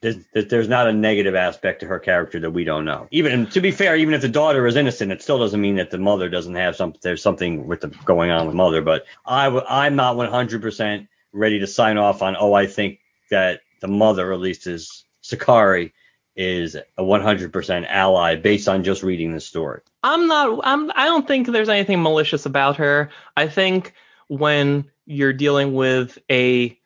[0.00, 3.08] there's, there's not a negative aspect to her character that we don't know.
[3.10, 5.90] Even to be fair, even if the daughter is innocent, it still doesn't mean that
[5.90, 6.94] the mother doesn't have some.
[7.02, 8.80] There's something with the going on with mother.
[8.80, 12.36] But I w- I'm not 100% ready to sign off on.
[12.38, 15.92] Oh, I think that the mother, at least, is Sakari,
[16.36, 19.80] is a 100% ally based on just reading the story.
[20.04, 20.60] I'm not.
[20.62, 20.92] I'm.
[20.94, 23.10] I don't think there's anything malicious about her.
[23.36, 23.94] I think
[24.28, 26.77] when you're dealing with a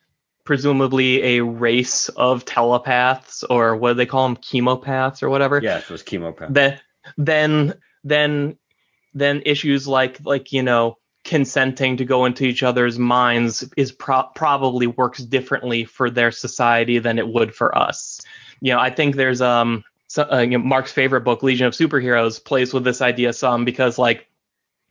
[0.45, 5.61] presumably a race of telepaths or what do they call them chemopaths or whatever.
[5.62, 6.53] Yeah it was chemopath.
[6.53, 6.80] Then
[7.16, 7.74] then
[8.05, 8.57] then
[9.14, 14.28] then issues like like you know consenting to go into each other's minds is pro-
[14.34, 18.20] probably works differently for their society than it would for us.
[18.61, 21.72] You know i think there's um so, uh, you know, mark's favorite book legion of
[21.72, 24.28] superheroes plays with this idea some because like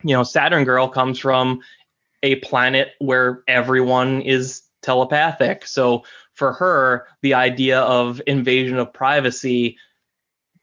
[0.02, 1.60] you know saturn girl comes from
[2.24, 5.66] a planet where everyone is telepathic.
[5.66, 6.04] So
[6.34, 9.78] for her, the idea of invasion of privacy,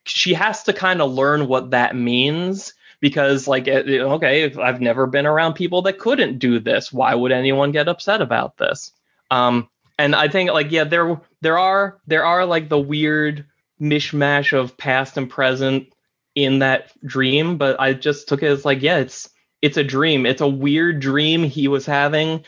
[0.05, 5.25] she has to kind of learn what that means because like okay, I've never been
[5.25, 6.91] around people that couldn't do this.
[6.91, 8.91] Why would anyone get upset about this?
[9.31, 13.45] Um, and I think like yeah, there there are there are like the weird
[13.79, 15.93] mishmash of past and present
[16.35, 19.29] in that dream, but I just took it as like yeah, it's
[19.61, 20.25] it's a dream.
[20.25, 22.45] It's a weird dream he was having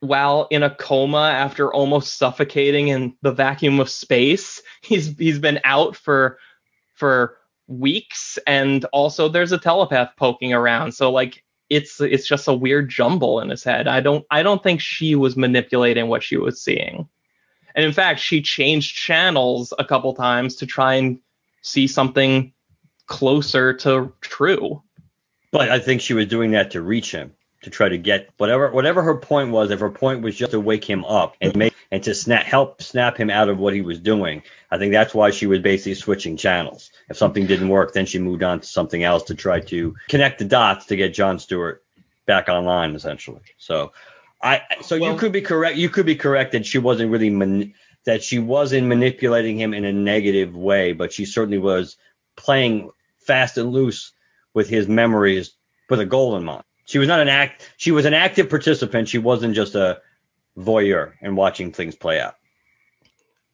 [0.00, 4.62] while in a coma after almost suffocating in the vacuum of space.
[4.82, 6.38] He's he's been out for
[6.94, 7.36] for
[7.66, 10.92] weeks and also there's a telepath poking around.
[10.92, 13.88] So like it's it's just a weird jumble in his head.
[13.88, 17.08] I don't I don't think she was manipulating what she was seeing.
[17.74, 21.20] And in fact, she changed channels a couple times to try and
[21.62, 22.52] see something
[23.06, 24.82] closer to true.
[25.52, 27.32] But I think she was doing that to reach him
[27.70, 29.70] to try to get whatever whatever her point was.
[29.70, 32.82] If her point was just to wake him up and make and to snap help
[32.82, 35.94] snap him out of what he was doing, I think that's why she was basically
[35.94, 36.90] switching channels.
[37.08, 40.38] If something didn't work, then she moved on to something else to try to connect
[40.38, 41.84] the dots to get John Stewart
[42.26, 43.42] back online, essentially.
[43.58, 43.92] So,
[44.42, 45.76] I so well, you could be correct.
[45.76, 49.84] You could be correct that she wasn't really man, that she wasn't manipulating him in
[49.84, 51.96] a negative way, but she certainly was
[52.36, 54.12] playing fast and loose
[54.54, 55.54] with his memories
[55.90, 56.64] with a goal in mind.
[56.88, 57.70] She was not an act.
[57.76, 59.10] She was an active participant.
[59.10, 60.00] She wasn't just a
[60.56, 62.36] voyeur and watching things play out.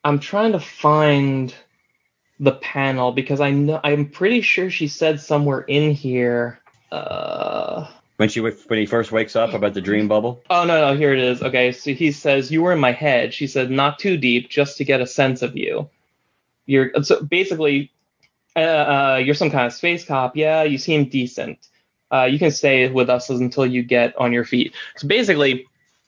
[0.05, 1.53] I'm trying to find
[2.39, 6.61] the panel because I know I'm pretty sure she said somewhere in here.
[6.93, 10.41] Uh, when she when he first wakes up about the dream bubble.
[10.49, 11.43] Oh no no here it is.
[11.43, 13.35] Okay, so he says you were in my head.
[13.35, 15.91] She said not too deep, just to get a sense of you.
[16.67, 17.91] You're so basically
[18.55, 20.37] uh, uh, you're some kind of space cop.
[20.37, 21.59] Yeah, you seem decent
[22.13, 24.75] uh, you can stay with us until you get on your feet.
[24.97, 25.67] So basically,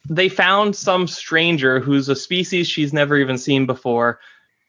[0.08, 4.20] they found some stranger who's a species she's never even seen before.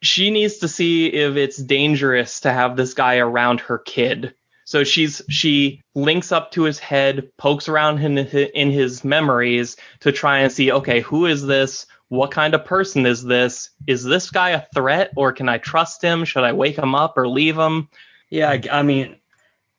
[0.02, 4.34] She needs to see if it's dangerous to have this guy around her kid.
[4.66, 10.12] So she's she links up to his head, pokes around in in his memories to
[10.12, 11.86] try and see, okay, who is this?
[12.10, 13.70] What kind of person is this?
[13.86, 16.26] Is this guy a threat, or can I trust him?
[16.26, 17.90] Should I wake him up or leave him?
[18.30, 19.16] Yeah, I, I mean,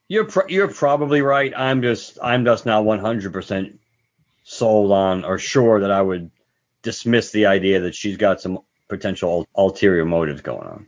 [0.09, 1.53] you're pro- you're probably right.
[1.57, 3.79] I'm just I'm just not 100%
[4.43, 6.31] sold on or sure that I would
[6.83, 10.87] dismiss the idea that she's got some potential ulterior motives going on.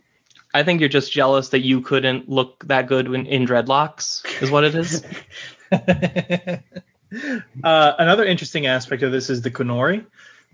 [0.53, 4.51] I think you're just jealous that you couldn't look that good in, in dreadlocks, is
[4.51, 5.03] what it is.
[7.63, 10.05] uh, another interesting aspect of this is the Kunori,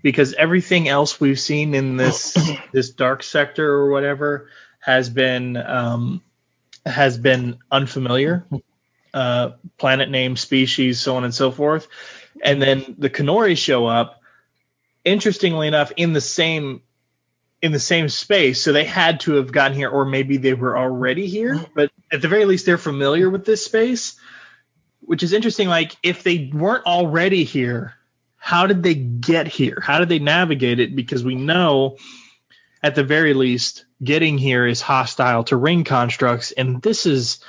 [0.02, 2.36] because everything else we've seen in this
[2.72, 6.22] this dark sector or whatever has been um,
[6.86, 8.46] has been unfamiliar.
[9.14, 11.88] Uh, planet name, species, so on and so forth.
[12.44, 14.20] And then the Kunori show up,
[15.02, 16.82] interestingly enough, in the same
[17.60, 18.62] in the same space.
[18.62, 21.64] So they had to have gotten here, or maybe they were already here.
[21.74, 24.16] But at the very least, they're familiar with this space,
[25.00, 25.68] which is interesting.
[25.68, 27.94] Like if they weren't already here,
[28.36, 29.78] how did they get here?
[29.82, 30.94] How did they navigate it?
[30.94, 31.96] Because we know
[32.82, 37.40] at the very least, getting here is hostile to ring constructs, and this is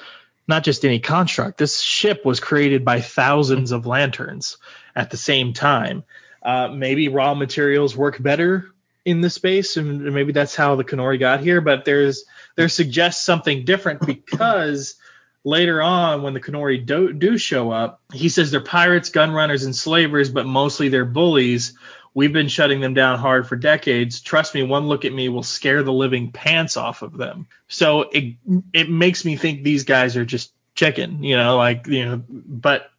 [0.48, 1.58] not just any construct.
[1.58, 4.58] This ship was created by thousands of lanterns
[4.96, 6.04] at the same time.
[6.42, 8.66] Uh, maybe raw materials work better
[9.06, 11.62] in the space, and maybe that's how the Kunori got here.
[11.62, 12.26] But there's
[12.56, 14.96] there suggests something different because
[15.44, 19.64] later on, when the Kunori do, do show up, he says they're pirates, gun runners,
[19.64, 21.78] and slavers, but mostly they're bullies.
[22.20, 24.20] We've been shutting them down hard for decades.
[24.20, 27.48] Trust me, one look at me will scare the living pants off of them.
[27.70, 28.36] So it
[28.74, 32.92] it makes me think these guys are just chicken, you know, like you know, but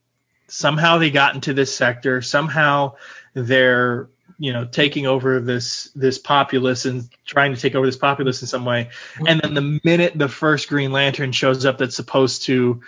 [0.49, 2.23] somehow they got into this sector.
[2.23, 2.95] Somehow
[3.35, 4.09] they're
[4.39, 8.49] you know taking over this this populace and trying to take over this populace in
[8.49, 9.27] some way mm-hmm.
[9.27, 12.81] and then the minute the first green lantern shows up that's supposed to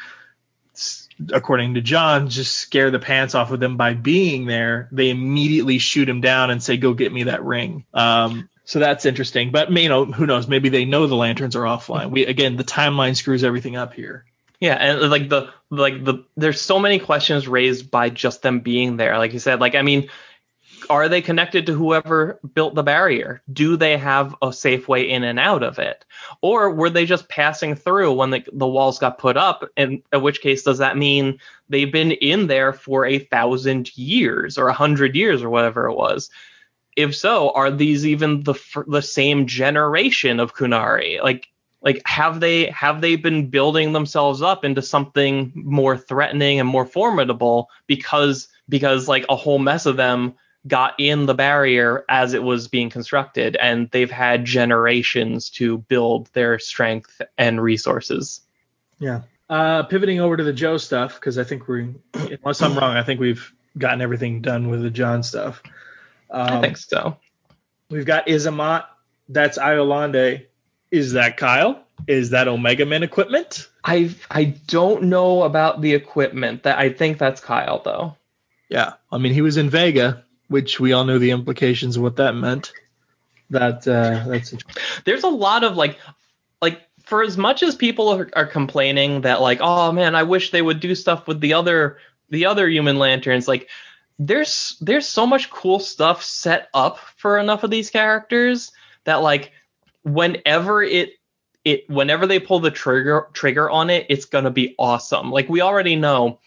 [1.32, 4.88] according to john just scare the pants off of them by being there.
[4.92, 7.84] They immediately shoot him down and say go get me that ring.
[7.94, 9.50] Um, so that's interesting.
[9.50, 10.48] But you know who knows?
[10.48, 12.10] Maybe they know the lanterns are offline.
[12.10, 14.24] We again the timeline screws everything up here.
[14.60, 18.96] Yeah, and like the like the there's so many questions raised by just them being
[18.96, 19.18] there.
[19.18, 20.08] Like you said, like I mean,
[20.92, 23.40] are they connected to whoever built the barrier?
[23.50, 26.04] Do they have a safe way in and out of it?
[26.42, 29.64] Or were they just passing through when the, the walls got put up?
[29.78, 31.40] And in which case, does that mean
[31.70, 35.94] they've been in there for a thousand years or a hundred years or whatever it
[35.94, 36.28] was?
[36.94, 38.54] If so, are these even the
[38.86, 41.22] the same generation of Kunari?
[41.22, 41.48] Like,
[41.80, 46.84] like have they have they been building themselves up into something more threatening and more
[46.84, 50.34] formidable because because like a whole mess of them
[50.66, 56.28] got in the barrier as it was being constructed, and they've had generations to build
[56.32, 58.40] their strength and resources.
[58.98, 59.22] Yeah.
[59.50, 63.02] Uh, pivoting over to the Jo stuff, because I think we, unless I'm wrong, I
[63.02, 65.62] think we've gotten everything done with the John stuff.
[66.30, 67.16] Um, I think so.
[67.90, 68.86] We've got Isamot.
[69.28, 70.46] That's Iolande.
[70.90, 71.82] Is that Kyle?
[72.06, 73.68] Is that Omega Man equipment?
[73.84, 76.64] I I don't know about the equipment.
[76.64, 78.16] That I think that's Kyle though.
[78.68, 82.16] Yeah, I mean he was in Vega which we all know the implications of what
[82.16, 82.72] that meant.
[83.50, 84.54] That uh, that's
[85.04, 85.98] there's a lot of like
[86.60, 90.50] like for as much as people are, are complaining that like oh man I wish
[90.50, 91.98] they would do stuff with the other
[92.30, 93.68] the other human lanterns like
[94.18, 98.72] there's there's so much cool stuff set up for enough of these characters
[99.04, 99.52] that like
[100.04, 101.10] whenever it
[101.64, 105.48] it whenever they pull the trigger trigger on it it's going to be awesome like
[105.48, 106.38] we already know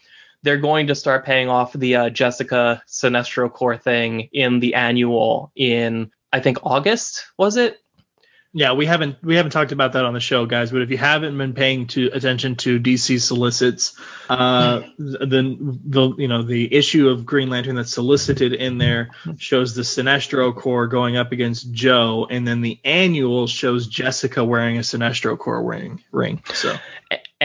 [0.46, 5.50] they're going to start paying off the uh, Jessica Sinestro Corps thing in the annual
[5.56, 7.80] in I think August was it?
[8.52, 10.70] Yeah, we haven't we haven't talked about that on the show, guys.
[10.70, 13.98] But if you haven't been paying to attention to DC solicits,
[14.30, 19.74] uh, then the you know the issue of Green Lantern that's solicited in there shows
[19.74, 24.82] the Sinestro Corps going up against Jo, and then the annual shows Jessica wearing a
[24.82, 26.02] Sinestro Corps ring.
[26.12, 26.40] Ring.
[26.54, 26.76] So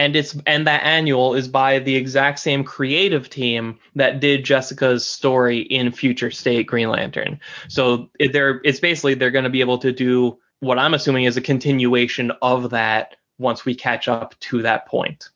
[0.02, 5.06] and it's and that annual is by the exact same creative team that did Jessica's
[5.06, 7.38] story in Future State Green Lantern.
[7.68, 11.36] So they're it's basically they're going to be able to do what I'm assuming is
[11.36, 15.28] a continuation of that once we catch up to that point.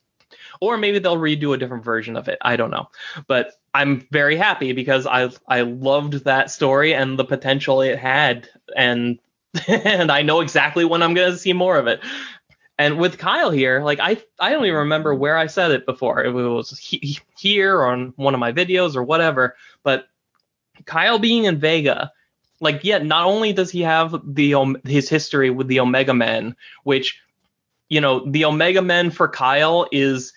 [0.61, 2.39] Or maybe they'll redo a different version of it.
[2.43, 2.89] I don't know.
[3.29, 8.49] But I'm very happy because I I loved that story and the potential it had
[8.75, 9.21] and
[9.69, 12.01] and I know exactly when I'm going to see more of it.
[12.79, 16.23] And with Kyle here, like I I don't even remember where I said it before.
[16.25, 20.09] It was he, here or on one of my videos or whatever, but
[20.85, 22.13] Kyle being in Vega
[22.61, 26.57] like yeah not only does he have the um, his history with the omega men
[26.85, 27.21] which
[27.91, 30.33] you know the omega men for kyle is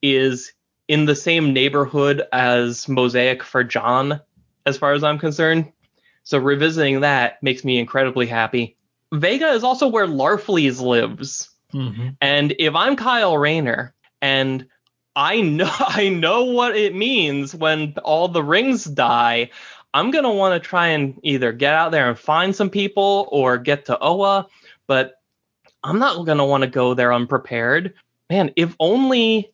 [0.00, 0.52] is
[0.88, 4.20] in the same neighborhood as Mosaic for John,
[4.66, 5.70] as far as I'm concerned.
[6.24, 8.76] So revisiting that makes me incredibly happy.
[9.12, 11.50] Vega is also where Larfleeze lives.
[11.72, 12.08] Mm-hmm.
[12.20, 14.66] And if I'm Kyle Rayner and
[15.14, 19.50] I know I know what it means when all the rings die,
[19.94, 23.58] I'm gonna want to try and either get out there and find some people or
[23.58, 24.46] get to Oa,
[24.86, 25.20] but
[25.82, 27.94] I'm not gonna want to go there unprepared.
[28.30, 29.52] Man, if only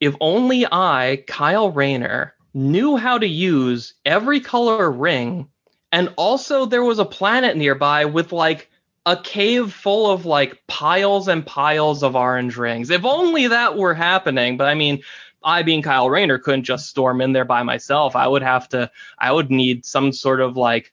[0.00, 5.48] if only I, Kyle Rayner, knew how to use every color ring,
[5.90, 8.70] and also there was a planet nearby with like
[9.08, 12.90] a cave full of like piles and piles of orange rings.
[12.90, 14.58] If only that were happening.
[14.58, 15.02] But I mean,
[15.42, 18.14] I being Kyle Rayner couldn't just storm in there by myself.
[18.14, 20.92] I would have to I would need some sort of like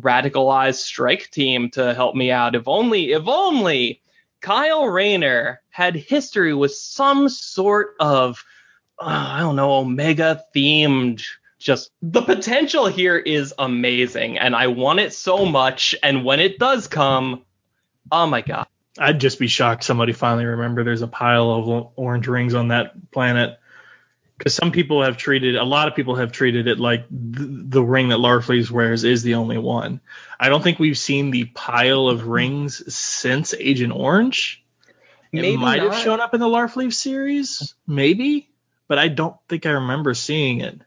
[0.00, 2.56] radicalized strike team to help me out.
[2.56, 4.02] If only if only
[4.40, 8.44] Kyle Rayner had history with some sort of
[8.98, 11.22] uh, I don't know, Omega themed
[11.60, 16.58] just the potential here is amazing and I want it so much and when it
[16.58, 17.44] does come,
[18.10, 18.66] oh my god.
[18.98, 23.10] I'd just be shocked somebody finally remember there's a pile of orange rings on that
[23.10, 23.58] planet.
[24.36, 27.82] Because some people have treated, a lot of people have treated it like th- the
[27.82, 30.00] ring that Larfleeze wears is the only one.
[30.40, 34.64] I don't think we've seen the pile of rings since Agent Orange.
[35.32, 38.50] Maybe it Maybe might have shown up in the Larfleeze series, maybe,
[38.88, 40.80] but I don't think I remember seeing it.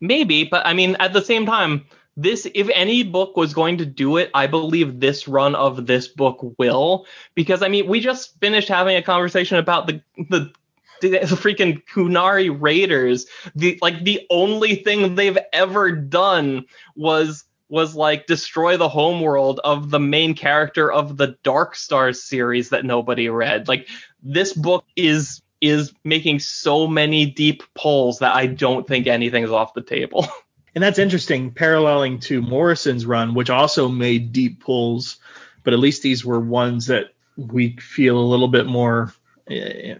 [0.00, 1.86] Maybe, but I mean, at the same time,
[2.16, 6.08] this, if any book was going to do it, I believe this run of this
[6.08, 10.52] book will, because I mean, we just finished having a conversation about the the,
[11.00, 13.26] the freaking Kunari Raiders.
[13.54, 19.90] The like the only thing they've ever done was was like destroy the homeworld of
[19.90, 23.68] the main character of the Dark Stars series that nobody read.
[23.68, 23.88] Like
[24.22, 29.74] this book is is making so many deep pulls that I don't think anything's off
[29.74, 30.26] the table.
[30.74, 35.18] And that's interesting, paralleling to Morrison's run, which also made deep pulls,
[35.64, 39.12] but at least these were ones that we feel a little bit more.
[39.50, 39.98] I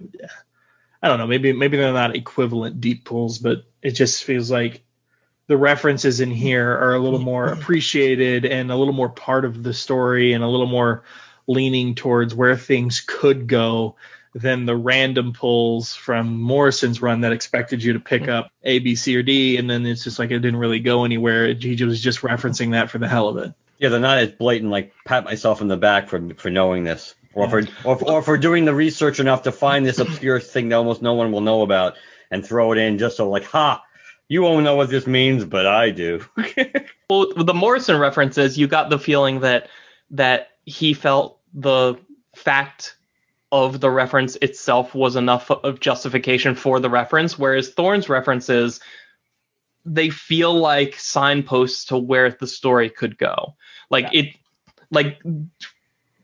[1.08, 4.82] don't know, maybe maybe they're not equivalent deep pulls, but it just feels like
[5.48, 9.64] the references in here are a little more appreciated and a little more part of
[9.64, 11.02] the story and a little more
[11.48, 13.96] leaning towards where things could go
[14.34, 18.30] than the random pulls from Morrison's run that expected you to pick hmm.
[18.30, 21.04] up A, B, C, or D, and then it's just like it didn't really go
[21.04, 21.52] anywhere.
[21.54, 23.52] He was just referencing that for the hell of it.
[23.78, 24.70] Yeah, they're not as blatant.
[24.70, 28.36] Like pat myself in the back for for knowing this, or for or, or for
[28.36, 31.62] doing the research enough to find this obscure thing that almost no one will know
[31.62, 31.94] about
[32.30, 33.82] and throw it in just so like, ha,
[34.28, 36.24] you won't know what this means, but I do.
[37.10, 39.68] well, with the Morrison references, you got the feeling that
[40.10, 41.96] that he felt the
[42.34, 42.96] fact
[43.52, 48.80] of the reference itself was enough of justification for the reference, whereas Thorne's references
[49.84, 53.56] they feel like signposts to where the story could go.
[53.88, 54.36] Like it
[54.90, 55.22] like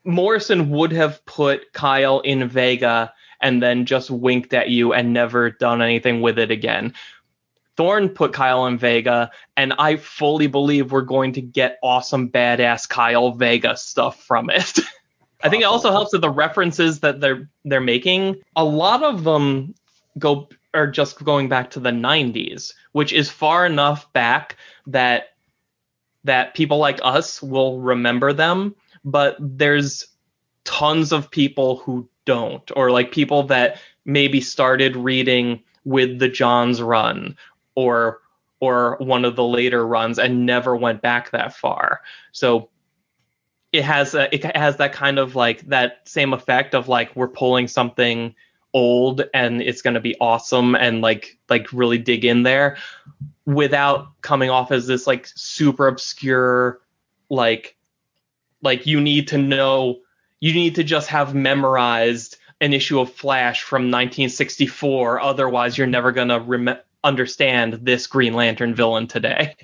[0.05, 5.51] Morrison would have put Kyle in Vega and then just winked at you and never
[5.51, 6.95] done anything with it again.
[7.77, 12.89] Thorne put Kyle in Vega, and I fully believe we're going to get awesome, badass
[12.89, 14.79] Kyle Vega stuff from it.
[15.43, 19.25] I think it also helps that the references that they're they're making, a lot of
[19.25, 19.75] them
[20.19, 24.57] go are just going back to the 90s, which is far enough back
[24.87, 25.31] that
[26.25, 28.75] that people like us will remember them,
[29.05, 30.07] but there's
[30.65, 36.83] tons of people who don't, or like people that maybe started reading with the John's
[36.83, 37.37] run
[37.75, 38.21] or
[38.61, 42.01] or one of the later runs and never went back that far.
[42.33, 42.71] So
[43.77, 47.29] it has a, it has that kind of like that same effect of like we're
[47.29, 48.35] pulling something
[48.73, 52.79] old and it's going to be awesome and like like really dig in there
[53.45, 56.81] without coming off as this like super obscure
[57.29, 57.77] like
[58.63, 60.01] like you need to know
[60.41, 66.13] you need to just have memorized an issue of Flash from 1964 otherwise you're never
[66.13, 69.55] going to rem- understand this Green Lantern villain today.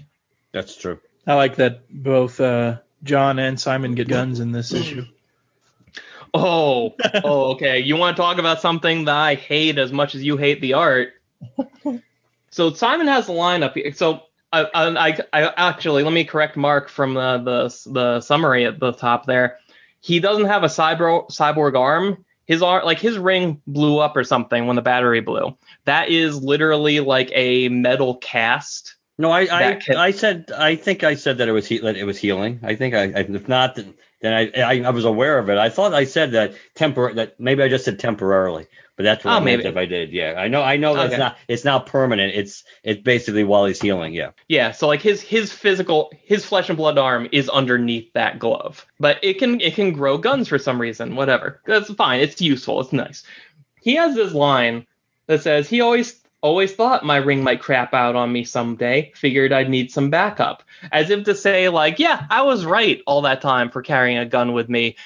[0.53, 1.01] That's true.
[1.27, 5.05] I like that both uh, John and Simon get guns in this issue.
[6.34, 6.94] Oh,
[7.24, 7.80] oh, okay.
[7.80, 10.72] You want to talk about something that I hate as much as you hate the
[10.72, 11.12] art?
[12.50, 13.92] so Simon has a lineup here.
[13.92, 18.80] So I, I, I actually let me correct Mark from the, the the summary at
[18.80, 19.59] the top there.
[20.00, 22.24] He doesn't have a cyber cyborg arm.
[22.46, 25.57] His arm, like his ring, blew up or something when the battery blew.
[25.84, 31.05] That is literally like a metal cast No, I I, can- I said I think
[31.05, 32.61] I said that it was he, that it was healing.
[32.63, 35.59] I think I, I if not then I, I I was aware of it.
[35.59, 39.33] I thought I said that tempor that maybe I just said temporarily, but that's what
[39.33, 39.69] Oh, I meant maybe.
[39.69, 40.13] if I did.
[40.13, 41.19] Yeah, I know I know that's Okay.
[41.19, 42.35] not it's not permanent.
[42.35, 44.15] It's it's basically while he's healing.
[44.15, 44.31] Yeah.
[44.49, 48.87] Yeah, so like his his physical his flesh and blood arm is underneath that glove.
[48.99, 51.61] But it can it can grow guns for some reason, whatever.
[51.67, 52.21] That's fine.
[52.21, 52.81] It's useful.
[52.81, 53.25] It's nice.
[53.81, 54.87] He has this line
[55.27, 59.12] that says he always always thought my ring might crap out on me someday.
[59.14, 60.62] Figured I'd need some backup.
[60.90, 64.26] As if to say like, yeah, I was right all that time for carrying a
[64.26, 64.97] gun with me.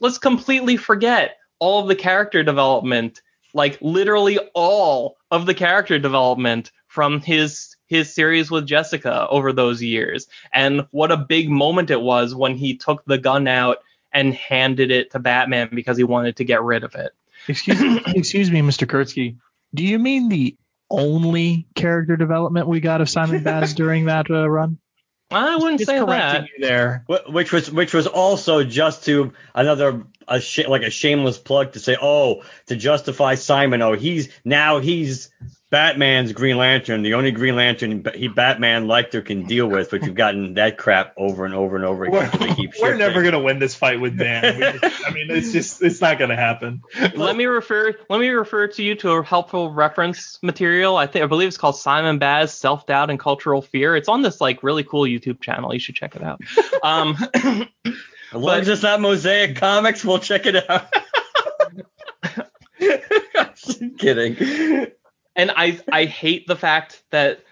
[0.00, 3.20] Let's completely forget all of the character development
[3.52, 9.82] like literally all of the character development from his his series with Jessica over those
[9.82, 13.78] years and what a big moment it was when he took the gun out
[14.12, 17.12] and handed it to Batman because he wanted to get rid of it.
[17.48, 18.86] Excuse me, excuse me, Mr.
[18.86, 19.36] Kurtzky.
[19.74, 20.56] Do you mean the
[20.90, 24.78] only character development we got of Simon Baz during that uh, run?
[25.30, 26.48] I wouldn't Just say correcting that.
[26.58, 27.04] you there.
[27.28, 31.78] Which was which was also just to another a sh- like a shameless plug to
[31.80, 35.30] say oh to justify Simon oh he's now he's
[35.70, 40.02] Batman's Green Lantern the only Green Lantern he Batman liked or can deal with but
[40.04, 43.22] you've gotten that crap over and over and over again We're, they keep we're never
[43.22, 44.60] gonna win this fight with Dan.
[44.80, 46.82] Just- I mean, it's just it's not gonna happen.
[47.14, 50.96] let me refer let me refer to you to a helpful reference material.
[50.96, 53.96] I think I believe it's called Simon Baz Self Doubt and Cultural Fear.
[53.96, 55.72] It's on this like really cool YouTube channel.
[55.72, 56.40] You should check it out.
[56.82, 57.16] Um,
[58.32, 60.92] As long as it's not Mosaic Comics, we'll check it out.
[63.56, 64.36] Just kidding.
[65.36, 67.44] and I I hate the fact that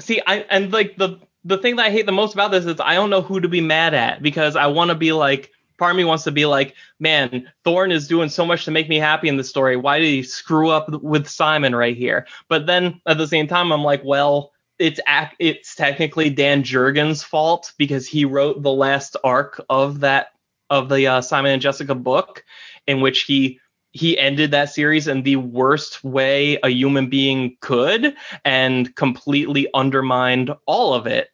[0.00, 2.80] see I and like the the thing that I hate the most about this is
[2.80, 5.90] I don't know who to be mad at because I want to be like part
[5.90, 8.96] of me wants to be like man Thorne is doing so much to make me
[8.98, 13.00] happy in the story why did he screw up with Simon right here but then
[13.06, 15.00] at the same time I'm like well it's
[15.38, 20.28] it's technically Dan Jurgens' fault because he wrote the last arc of that
[20.70, 22.44] of the uh, Simon and Jessica book
[22.86, 23.60] in which he
[23.92, 28.14] he ended that series in the worst way a human being could
[28.44, 31.30] and completely undermined all of it.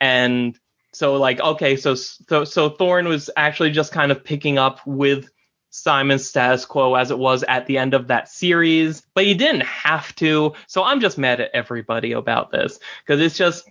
[0.00, 0.58] And
[0.92, 5.28] so like okay so so so Thorne was actually just kind of picking up with
[5.74, 9.62] Simon's status quo as it was at the end of that series but he didn't
[9.64, 10.52] have to.
[10.68, 13.68] So I'm just mad at everybody about this because it's just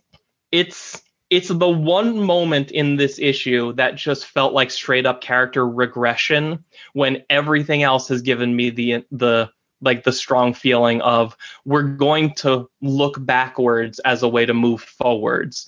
[0.51, 5.67] it's it's the one moment in this issue that just felt like straight up character
[5.67, 9.49] regression when everything else has given me the the
[9.81, 14.81] like the strong feeling of we're going to look backwards as a way to move
[14.81, 15.67] forwards.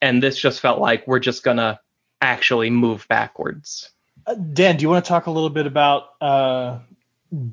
[0.00, 1.80] And this just felt like we're just gonna
[2.22, 3.90] actually move backwards
[4.34, 6.78] Dan, do you want to talk a little bit about uh,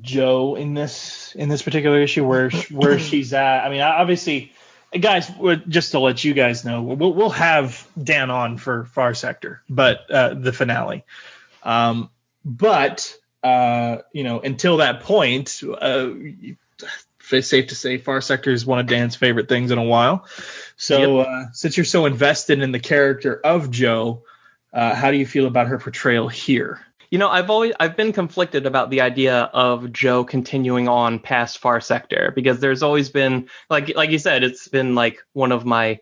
[0.00, 3.64] Jo in this in this particular issue, where where she's at?
[3.64, 4.52] I mean, obviously,
[4.98, 5.30] guys,
[5.68, 10.10] just to let you guys know, we'll, we'll have Dan on for Far Sector, but
[10.10, 11.04] uh, the finale.
[11.62, 12.10] Um,
[12.44, 16.10] but uh, you know, until that point, uh,
[17.30, 20.26] it's safe to say Far Sector is one of Dan's favorite things in a while.
[20.76, 24.24] So, uh, since you're so invested in the character of Jo,
[24.74, 26.80] uh, how do you feel about her portrayal here?
[27.10, 31.58] You know, I've always I've been conflicted about the idea of Jo continuing on past
[31.58, 35.64] Far Sector because there's always been like like you said, it's been like one of
[35.64, 36.00] my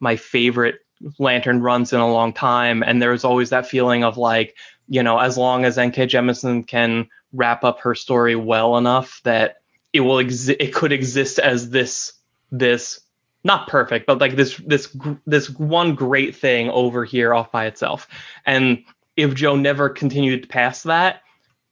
[0.00, 0.80] my favorite
[1.18, 4.54] lantern runs in a long time and there's always that feeling of like,
[4.86, 9.62] you know, as long as NK Jemisin can wrap up her story well enough that
[9.94, 12.12] it will exi- it could exist as this
[12.50, 13.00] this
[13.44, 14.94] not perfect, but like this this
[15.26, 18.06] this one great thing over here off by itself.
[18.46, 18.84] And
[19.16, 21.22] if Jo never continued past that,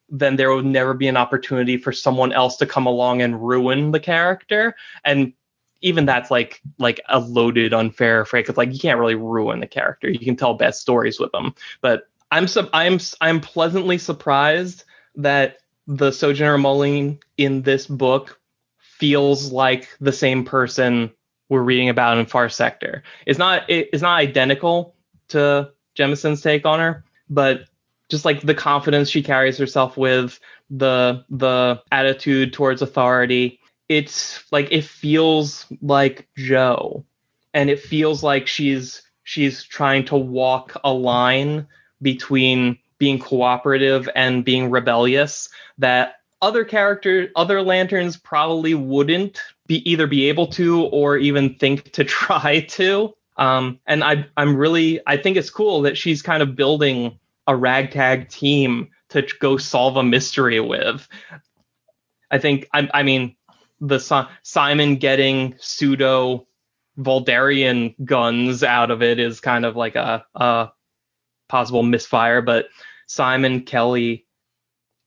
[0.09, 3.91] then there would never be an opportunity for someone else to come along and ruin
[3.91, 4.75] the character.
[5.05, 5.33] And
[5.81, 9.67] even that's like like a loaded unfair phrase because like you can't really ruin the
[9.67, 10.09] character.
[10.09, 11.55] You can tell best stories with them.
[11.81, 14.85] But I'm sub I'm I'm pleasantly surprised
[15.17, 18.41] that the Sojourner Mullein in this book
[18.79, 21.13] feels like the same person
[21.49, 23.03] we're reading about in Far Sector.
[23.27, 24.95] It's not it, it's not identical
[25.29, 27.65] to Jemisin's take on her, but
[28.09, 30.39] just like the confidence she carries herself with,
[30.71, 37.05] the the attitude towards authority, it's like it feels like Jo,
[37.55, 41.67] and it feels like she's she's trying to walk a line
[42.01, 50.09] between being cooperative and being rebellious that other characters other lanterns probably wouldn't be either
[50.09, 55.17] be able to or even think to try to um, and I, I'm really, I
[55.17, 60.03] think it's cool that she's kind of building a ragtag team to go solve a
[60.03, 61.09] mystery with.
[62.31, 63.37] I think, I, I mean,
[63.81, 64.01] the
[64.43, 66.47] Simon getting pseudo
[66.99, 70.71] Voldarian guns out of it is kind of like a, a
[71.49, 72.43] possible misfire.
[72.43, 72.67] But
[73.07, 74.25] Simon, Keli,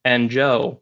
[0.05, 0.81] and Jo,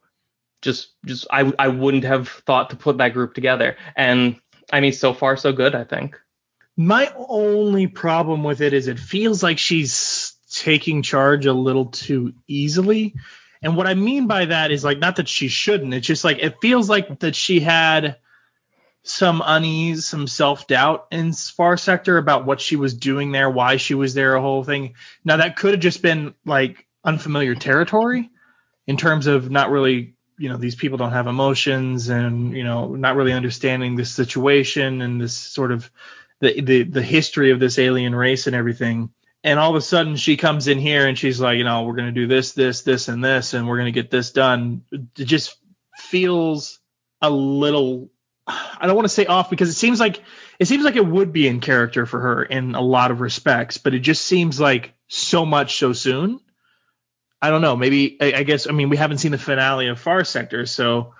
[0.62, 3.78] just just I I wouldn't have thought to put that group together.
[3.96, 4.40] And
[4.72, 6.20] I mean, so far so good, I think.
[6.78, 12.34] My only problem with it is it feels like she's taking charge a little too
[12.48, 13.16] easily.
[13.62, 15.94] And what I mean by that is like not that she shouldn't.
[15.94, 18.18] It's just like it feels like that she had
[19.04, 23.78] some unease, some self doubt in Far Sector about what she was doing there, why
[23.78, 24.96] she was there, a whole thing.
[25.24, 28.30] Now that could have just been like unfamiliar territory
[28.88, 32.96] in terms of not really, you know, these people don't have emotions and you know
[32.96, 35.92] not really understanding this situation and this sort of
[36.40, 39.12] the the, the history of this alien race and everything.
[39.44, 41.96] And all of a sudden she comes in here and she's like, you know, we're
[41.96, 44.84] gonna do this, this, this, and this, and we're gonna get this done.
[44.92, 45.58] It just
[45.98, 46.80] feels
[47.22, 48.10] a little
[48.48, 50.24] I don't want to say off because it seems like
[50.58, 53.78] it seems like it would be in character for her in a lot of respects,
[53.78, 56.40] but it just seems like so much so soon.
[57.42, 57.76] I don't know.
[57.76, 61.14] Maybe I, I guess I mean we haven't seen the finale of Far Sector, so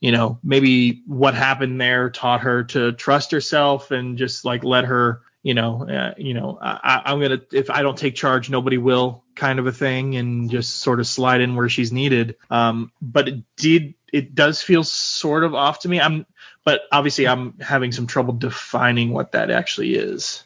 [0.00, 4.84] you know maybe what happened there taught her to trust herself and just like let
[4.84, 8.78] her you know uh, you know I, I'm gonna if I don't take charge nobody
[8.78, 12.36] will kind of a thing and just sort of slide in where she's needed.
[12.50, 16.00] Um, but it did it does feel sort of off to me.
[16.00, 16.26] I'm
[16.64, 20.42] but obviously I'm having some trouble defining what that actually is.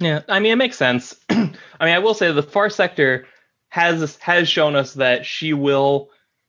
[0.00, 1.14] Yeah, I mean it makes sense.
[1.30, 3.26] I mean I will say the Far Sector
[3.76, 6.08] has has shown us that she will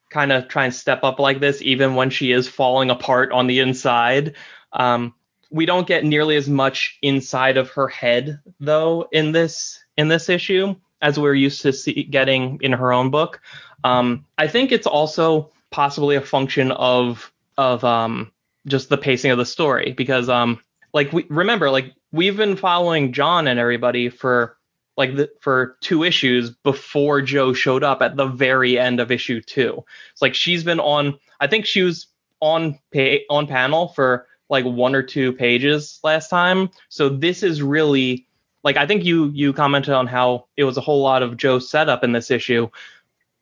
[0.09, 3.47] kind of try and step up like this even when she is falling apart on
[3.47, 4.35] the inside.
[4.71, 5.13] Um,
[5.51, 10.29] we don't get nearly as much inside of her head though in this in this
[10.29, 13.41] issue as we're used to see, getting in her own book.
[13.83, 18.31] Um, I think it's also possibly a function of of um,
[18.67, 20.61] just the pacing of the story because um
[20.93, 24.56] like we remember like we've been following John and everybody for
[24.97, 29.41] like the, for two issues before Jo showed up at the very end of issue
[29.41, 29.83] 2.
[30.11, 32.07] It's like she's been on I think she was
[32.39, 36.69] on pay, on panel for like one or two pages last time.
[36.89, 38.27] So this is really
[38.63, 41.69] like I think you you commented on how it was a whole lot of Jo's
[41.69, 42.69] setup in this issue.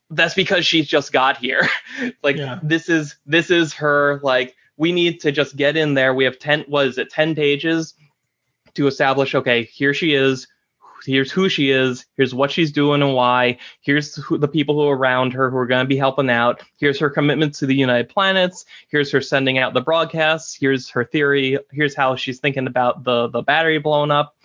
[0.09, 1.67] That's because she's just got here.
[2.23, 2.59] like Yeah.
[2.61, 6.13] this is this is her like we need to just get in there.
[6.13, 7.93] We have 10 what is it 10 pages
[8.73, 10.47] to establish okay, here she is.
[11.05, 12.05] Here's who she is.
[12.17, 13.57] Here's what she's doing and why.
[13.81, 16.61] Here's who, the people who are around her who are going to be helping out.
[16.77, 18.65] Here's her commitment to the United Planets.
[18.87, 20.55] Here's her sending out the broadcasts.
[20.55, 21.59] Here's her theory.
[21.71, 24.35] Here's how she's thinking about the the battery blown up.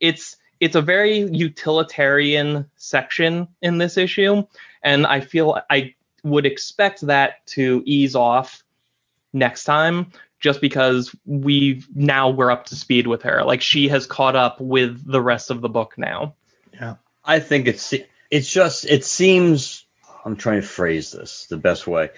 [0.00, 4.42] It's it's a very utilitarian section in this issue,
[4.82, 5.94] and I feel I
[6.24, 8.64] would expect that to ease off
[9.32, 10.10] next time
[10.40, 13.42] just because we've now we're up to speed with her.
[13.44, 16.34] Like she has caught up with the rest of the book now.
[16.72, 16.96] Yeah.
[17.24, 17.94] I think it's
[18.30, 19.84] it's just it seems
[20.24, 22.10] I'm trying to phrase this the best way.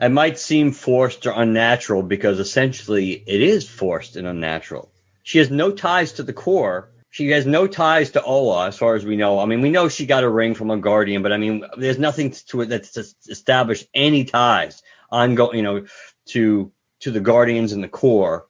[0.00, 4.90] It might seem forced or unnatural because essentially it is forced and unnatural.
[5.22, 6.88] She has no ties to the Corps.
[7.10, 9.38] She has no ties to Oa, as far as we know.
[9.38, 11.98] I mean, we know she got a ring from a guardian, but I mean, there's
[11.98, 12.96] nothing to it that's
[13.28, 15.84] established any ties ongoing, you know,
[16.28, 18.46] to to the guardians and the Corps.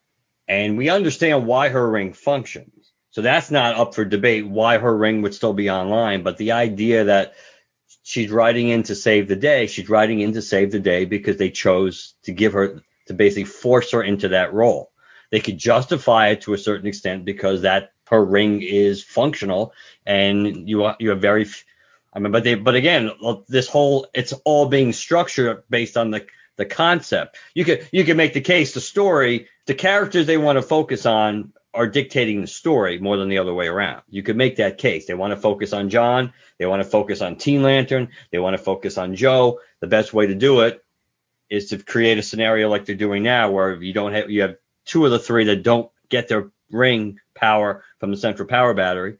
[0.48, 2.92] And we understand why her ring functions.
[3.11, 6.22] So that's not up for debate why her ring would still be online.
[6.22, 7.34] But the idea that
[8.03, 11.36] she's riding in to save the day, she's riding in to save the day because
[11.36, 14.90] they chose to give her to basically force her into that role.
[15.30, 19.72] They could justify it to a certain extent because that her ring is functional
[20.05, 21.46] and you are you have very
[22.12, 23.11] I mean but they but again
[23.48, 26.26] this whole it's all being structured based on the
[26.57, 27.38] the concept.
[27.55, 31.07] You could you could make the case the story, the characters they want to focus
[31.07, 34.03] on are dictating the story more than the other way around.
[34.11, 35.07] You could make that case.
[35.07, 38.57] They want to focus on John, they want to focus on Teen Lantern, they want
[38.57, 39.61] to focus on Jo.
[39.80, 40.84] The best way to do it
[41.48, 44.57] is to create a scenario like they're doing now where you don't have you have
[44.84, 49.18] two of the three that don't get their ring power from the central power battery.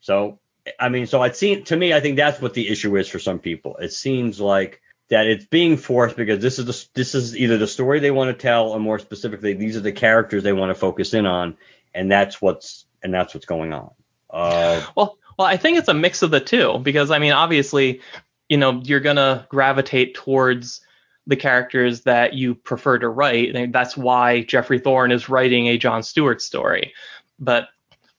[0.00, 0.38] So
[0.78, 3.18] I mean, so it seems to me, I think that's what the issue is for
[3.18, 3.76] some people.
[3.76, 4.80] It seems like
[5.10, 8.36] that it's being forced because this is the, this is either the story they want
[8.36, 11.56] to tell, or more specifically, these are the characters they want to focus in on,
[11.94, 13.90] and that's what's and that's what's going on.
[14.30, 18.00] Uh, Well, well, I think it's a mix of the two because I mean, obviously,
[18.48, 20.80] you know, you're gonna gravitate towards
[21.26, 25.78] the characters that you prefer to write, and that's why Geoffrey Thorne is writing a
[25.78, 26.94] John Stewart story.
[27.38, 27.68] But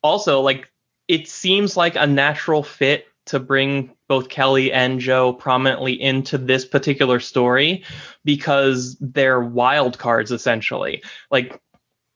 [0.02, 0.72] also, like,
[1.08, 6.66] it seems like a natural fit to bring both Keli and Joe prominently into this
[6.66, 7.84] particular story
[8.24, 11.04] because they're wild cards essentially.
[11.32, 11.60] Like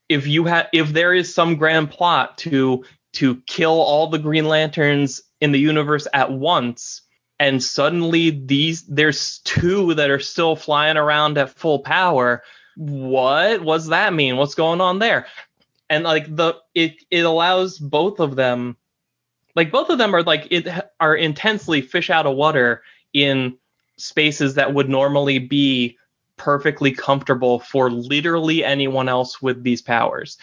[0.09, 2.83] if you have if there is some grand plot to
[3.13, 7.01] to kill all the Green Lanterns in the universe at once,
[7.39, 12.43] and suddenly these there's two that are still flying around at full power.
[12.75, 14.37] What was that mean?
[14.37, 15.27] What's going on there?
[15.89, 18.77] And like the it it allows both of them
[19.59, 20.69] like both of them are like it
[21.01, 22.81] are intensely fish out of water
[23.11, 23.57] in
[23.97, 25.97] spaces that would normally be
[26.37, 30.37] perfectly comfortable for literally anyone else with these powers.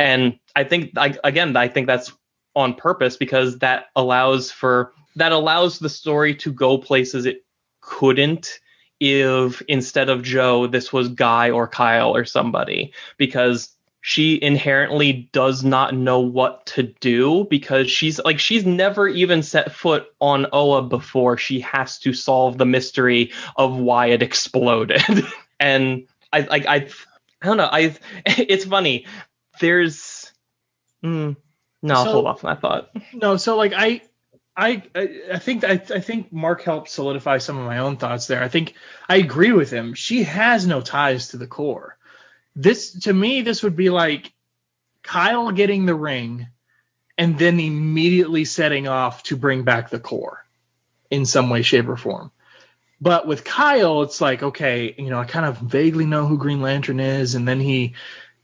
[0.00, 2.10] And I think I, again, I think that's
[2.56, 7.44] on purpose because that allows for that allows the story to go places it
[7.80, 8.58] couldn't
[8.98, 13.75] if instead of Jo this was Guy or Kyle or somebody because
[14.08, 19.72] she inherently does not know what to do because she's like she's never even set
[19.72, 25.02] foot on Oa before she has to solve the mystery of why it exploded.
[25.58, 26.86] and I like I,
[27.42, 27.96] I don't know I
[28.26, 29.06] it's funny
[29.58, 30.30] there's
[31.02, 31.34] mm,
[31.82, 32.90] no So- I'll hold off on that thought.
[33.12, 34.02] No, so like I,
[34.56, 34.84] I,
[35.32, 38.40] I think I, I think Mark helped solidify some of my own thoughts there.
[38.40, 38.74] I think
[39.08, 39.94] I agree with him.
[39.94, 41.98] She has no ties to the Corps.
[42.56, 44.32] This to me, this would be like
[45.02, 46.48] Kyle getting the ring,
[47.16, 50.44] and then immediately setting off to bring back the Corps,
[51.10, 52.32] in some way, shape, or form.
[53.00, 56.62] But with Kyle, it's like okay, you know, I kind of vaguely know who Green
[56.62, 57.94] Lantern is, and then he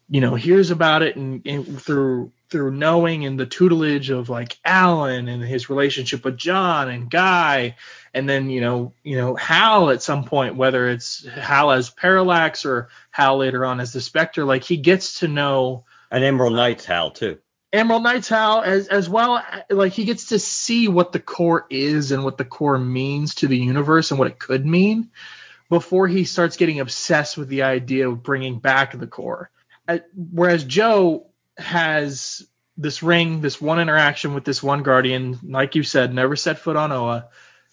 [0.08, 4.59] you know hears about it and, and through through knowing and the tutelage of like
[4.62, 7.76] Alan and his relationship with John and Guy
[8.12, 12.66] and then you know you know Hal at some point whether it's Hal as Parallax
[12.66, 16.84] or Hal later on as the Spectre like he gets to know And Emerald Knights,
[16.84, 17.38] Hal, too.
[17.72, 22.12] Emerald Knights Hal as as well like he gets to see what the Corps is
[22.12, 25.11] and what the Corps means to the universe and what it could mean
[25.70, 29.50] before he starts getting obsessed with the idea of bringing back the Corps.
[30.14, 32.46] Whereas Jo has
[32.76, 36.76] this ring, this one interaction with this one guardian, like you said, never set foot
[36.76, 37.28] on Oa,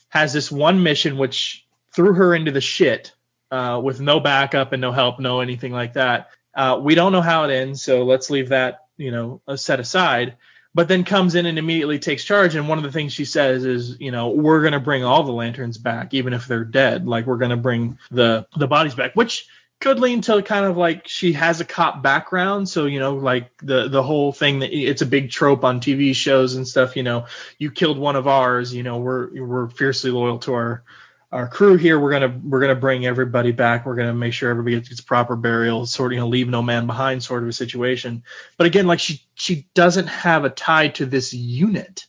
[0.10, 3.14] has this one mission which threw her into the shit
[3.52, 6.30] uh, with no backup and no help, no anything like that.
[6.54, 10.36] Uh, we don't know how it ends, so let's leave that, you know, set aside.
[10.76, 12.56] But then comes in and immediately takes charge.
[12.56, 15.32] And one of the things she says is, you know, we're gonna bring all the
[15.32, 17.08] lanterns back, even if they're dead.
[17.08, 19.48] Like we're gonna bring the the bodies back, which
[19.80, 22.68] could lean to kind of like she has a cop background.
[22.68, 26.14] So you know, like the the whole thing that it's a big trope on TV
[26.14, 26.96] shows and stuff.
[26.96, 27.26] You know,
[27.58, 28.74] you killed one of ours.
[28.74, 30.84] You know, we're we're fiercely loyal to our
[31.32, 32.00] our crew here.
[32.00, 33.86] We're gonna we're gonna bring everybody back.
[33.86, 35.86] We're gonna make sure everybody gets, proper burial.
[35.86, 38.24] Sort of you know, leave no man behind sort of a situation.
[38.58, 42.06] But again, like she she doesn't have a tie to this unit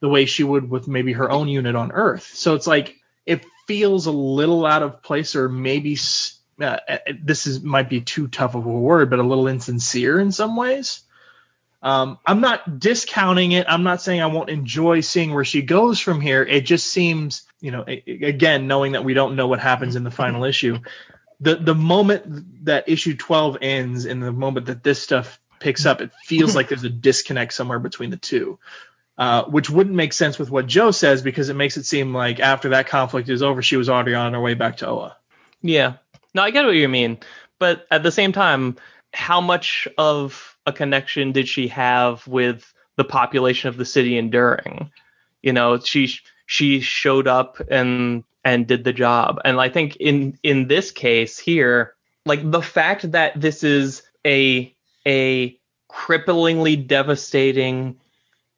[0.00, 2.30] the way she would with maybe her own unit on Earth.
[2.34, 2.96] So it's like
[3.26, 7.88] it feels a little out of place or maybe s- uh, uh, this is might
[7.88, 11.02] be too tough of a word, but a little insincere in some ways.
[11.82, 13.66] Um, I'm not discounting it.
[13.68, 16.44] I'm not saying I won't enjoy seeing where she goes from here.
[16.44, 20.10] It just seems, you know, again, knowing that we don't know what happens in the
[20.10, 20.78] final issue,
[21.40, 26.00] the the moment that issue 12 ends and the moment that this stuff picks up,
[26.00, 28.58] it feels like there's a disconnect somewhere between the two.
[29.18, 32.40] Uh, which wouldn't make sense with what Jo says because it makes it seem like
[32.40, 35.16] after that conflict is over, she was already on her way back to Oa.
[35.60, 35.94] Yeah.
[36.34, 37.18] No, I get what you mean.
[37.58, 38.76] But at the same time,
[39.12, 44.90] how much of a connection did she have with the population of the city enduring?
[45.42, 46.14] You know, she
[46.46, 49.40] she showed up and and did the job.
[49.44, 51.94] And I think in in this case here,
[52.26, 54.74] like the fact that this is a
[55.06, 55.58] a
[55.90, 57.96] cripplingly devastating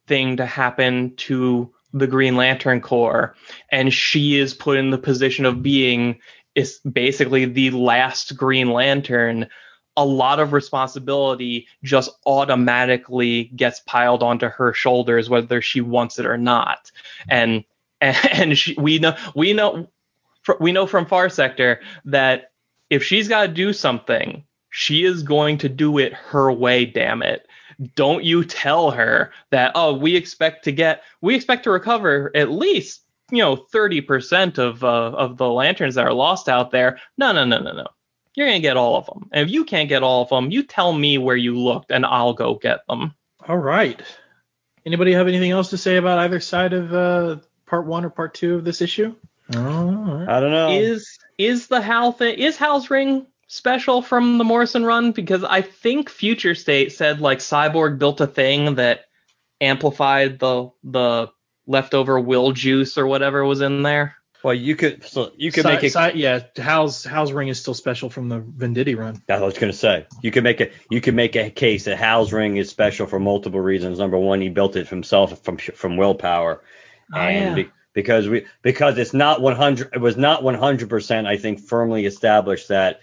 [0.07, 3.35] thing to happen to the Green Lantern Corps,
[3.71, 6.19] and she is put in the position of being
[6.55, 9.49] is basically the last Green Lantern,
[9.97, 16.27] a lot of responsibility just automatically gets piled onto her shoulders, whether she wants it
[16.27, 16.91] or not.
[17.29, 17.65] And
[18.01, 19.89] and she, we know we know
[20.61, 22.53] we know from Far Sector that
[22.91, 26.85] if she's got to do something, she is going to do it her way.
[26.85, 27.47] Damn it!
[27.95, 32.51] Don't you tell her that oh we expect to get we expect to recover at
[32.51, 37.33] least you know 30% of uh, of the lanterns that are lost out there no
[37.33, 37.87] no no no no
[38.35, 40.63] you're gonna get all of them and if you can't get all of them you
[40.63, 43.15] tell me where you looked and i'll go get them
[43.49, 44.01] All right.
[44.87, 48.35] Anybody have anything else to say about either side of uh, part one or part
[48.35, 49.15] two of this issue?
[49.57, 50.29] All right.
[50.29, 50.71] I don't know.
[50.71, 55.61] is is the hal thing is hal's ring special from the morrison run because i
[55.61, 59.05] think future state said like cyborg built a thing that
[59.61, 61.29] amplified the the
[61.67, 65.69] leftover will juice or whatever was in there Well, you could so you could Si-
[65.69, 65.93] make it.
[65.93, 69.15] si- yeah, Hal's Hal's ring is still special from the Venditti run.
[69.27, 70.07] That's what I was gonna say.
[70.23, 73.19] You could make a you could make a case that Hal's ring is special for
[73.19, 73.99] multiple reasons.
[73.99, 76.63] Number one, he built it himself from from willpower,
[77.15, 79.91] Oh, and be, because we because it's not 100.
[79.95, 81.27] It was not 100 percent.
[81.27, 83.01] I think firmly established that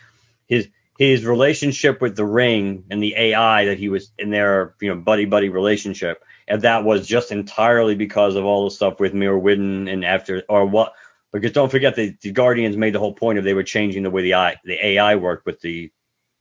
[0.47, 0.67] his
[1.01, 4.95] his relationship with the ring and the AI that he was in their you know
[4.95, 9.33] buddy buddy relationship, and that was just entirely because of all the stuff with Mir
[9.33, 10.93] Widden and after or what.
[11.33, 14.11] Because don't forget the, the Guardians made the whole point of they were changing the
[14.11, 15.91] way the I, the AI worked with the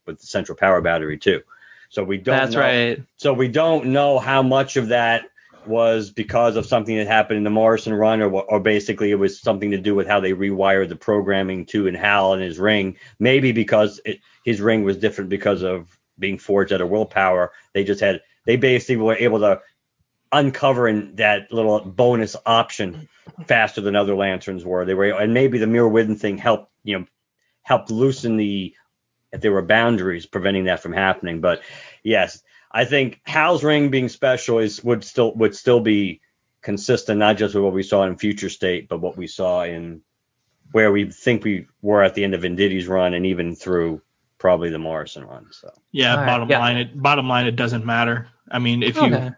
[0.05, 1.41] with the central power battery too.
[1.89, 3.03] So we don't That's know, right.
[3.17, 5.23] So we don't know how much of that
[5.67, 9.39] was because of something that happened in the Morrison run, or or basically it was
[9.39, 12.97] something to do with how they rewired the programming to and Hal and his ring.
[13.19, 17.51] Maybe because it, his ring was different because of being forged out of willpower.
[17.73, 19.61] They just had they basically were able to
[20.31, 23.09] uncover in that little bonus option
[23.47, 24.85] faster than other lanterns were.
[24.85, 27.05] They were and maybe the mirror Widden thing helped you know
[27.63, 28.73] helped loosen the
[29.31, 31.41] if there were boundaries preventing that from happening.
[31.41, 31.61] But
[32.03, 32.41] yes,
[32.73, 36.21] I think Hal's ring being special is would still would still be
[36.61, 40.01] consistent, not just with what we saw in Future State, but what we saw in
[40.71, 44.01] where we think we were at the end of Venditti's run and even through
[44.37, 45.47] probably the Morrison run.
[45.51, 46.59] So Yeah, All right, bottom yeah.
[46.59, 48.27] line, it bottom line, it doesn't matter.
[48.49, 49.31] I mean, if you, Okay.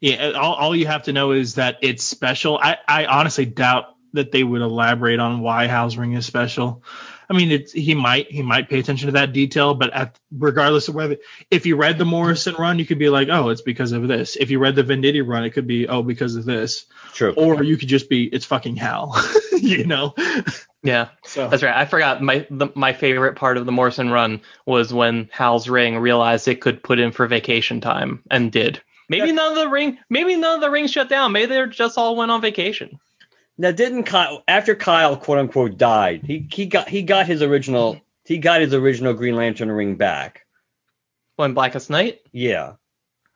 [0.00, 2.58] yeah, all, all you have to know is that it's special.
[2.58, 6.82] I, I honestly doubt that they would elaborate on why Hal's ring is special.
[7.32, 10.88] I mean, it's he might he might pay attention to that detail, but at, regardless
[10.88, 11.16] of whether
[11.50, 14.36] if you read the Morrison run, you could be like, oh, it's because of this.
[14.36, 16.84] If you read the Venditti run, it could be oh because of this,
[17.14, 17.32] true.
[17.32, 19.16] or you could just be it's fucking Hal,
[19.58, 20.14] you know.
[20.82, 21.74] Yeah, So that's right.
[21.74, 25.96] I forgot my the, my favorite part of the Morrison run was when Hal's ring
[25.96, 28.82] realized it could put in for vacation time and did.
[29.08, 31.32] Maybe none of the ring, maybe none of the rings shut down.
[31.32, 33.00] Maybe they just all went on vacation.
[33.58, 38.00] Now didn't Kyle after Kyle quote unquote died, he he got he got his original
[38.24, 40.46] he got his original Green Lantern ring back.
[41.36, 42.74] When Blackest Night, Yeah.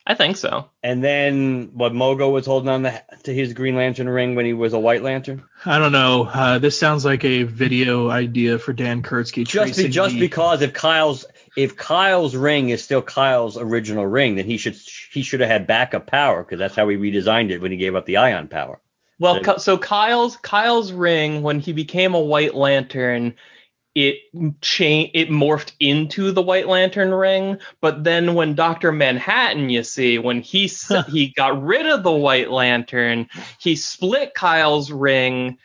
[0.09, 0.71] I think so.
[0.85, 4.53] And then what Mogo was holding on the, to his Green Lantern ring when he
[4.53, 5.43] was a White Lantern?
[5.65, 6.31] I don't know.
[6.33, 9.45] Uh, this sounds like a video idea for Dan Kurtzky.
[9.45, 11.25] Just be, just the- because if Kyle's
[11.57, 14.77] if Kyle's ring is still Kyle's original ring, then he should
[15.11, 17.97] he should have had backup power because that's how he redesigned it when he gave
[17.97, 18.81] up the ion power.
[19.19, 23.35] Well, So- so Kyle's Kyle's ring when he became a White Lantern,
[23.95, 24.17] it
[24.61, 27.59] cha- it morphed into the White Lantern ring.
[27.81, 30.71] But then when Doctor Manhattan, you see, when he
[31.09, 33.27] he got rid of the White Lantern,
[33.59, 35.57] he split Kyle's ring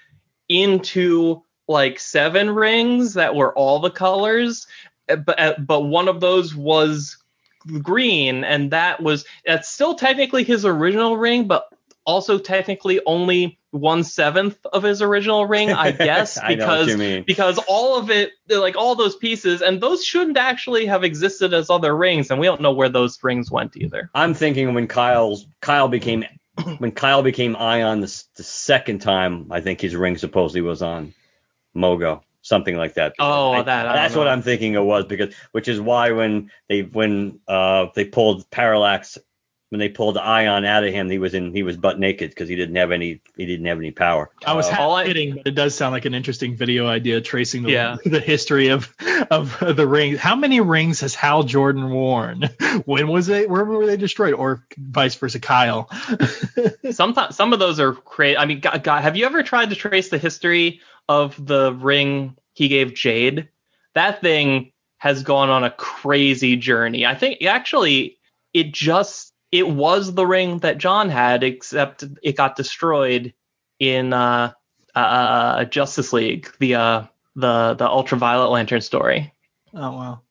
[0.48, 4.66] into like seven rings that were all the colors.
[5.10, 7.18] uh, But uh, but one of those was
[7.82, 11.68] green, and that was that's still technically his original ring, but
[12.06, 17.24] also technically only one seventh of his original ring, I guess, I because mean.
[17.26, 21.70] because all of it, like all those pieces, and those shouldn't actually have existed as
[21.70, 24.10] other rings, and we don't know where those rings went either.
[24.14, 26.26] I'm thinking when Kyle's Kyle became
[26.80, 31.14] when Kyle became Ion the, the second time, I think his ring supposedly was on
[31.76, 33.14] Mogo, something like that.
[33.20, 34.28] Oh, I- that, I that's what.
[34.28, 39.18] I'm thinking it was because which is why when they when uh they pulled Parallax
[39.72, 42.30] when they pulled the Ion out of him, he was in he was butt naked
[42.30, 44.30] because he didn't have any he didn't have any power.
[44.46, 46.88] I was Uh, half all I- kidding, but it does sound like an interesting video
[46.88, 47.96] idea tracing the, Yeah.
[48.06, 48.94] the history of
[49.32, 50.20] of the rings.
[50.20, 52.50] How many rings has Hal Jordan worn?
[52.86, 53.50] When was it?
[53.50, 54.34] Where were they destroyed?
[54.34, 55.90] Or vice versa, Kyle?
[56.92, 58.38] Sometimes some of those are crazy.
[58.38, 62.36] I mean, God, God, have you ever tried to trace the history of the ring
[62.54, 63.50] he gave Jade?
[63.96, 67.06] That thing has gone on a crazy journey.
[67.06, 68.18] I think actually
[68.54, 73.34] it just it was the ring that John had, except it got destroyed
[73.80, 74.54] in uh,
[74.96, 77.04] uh, Justice League, the uh,
[77.36, 79.34] the the Ultraviolet Lantern story.
[79.74, 80.22] oh wow.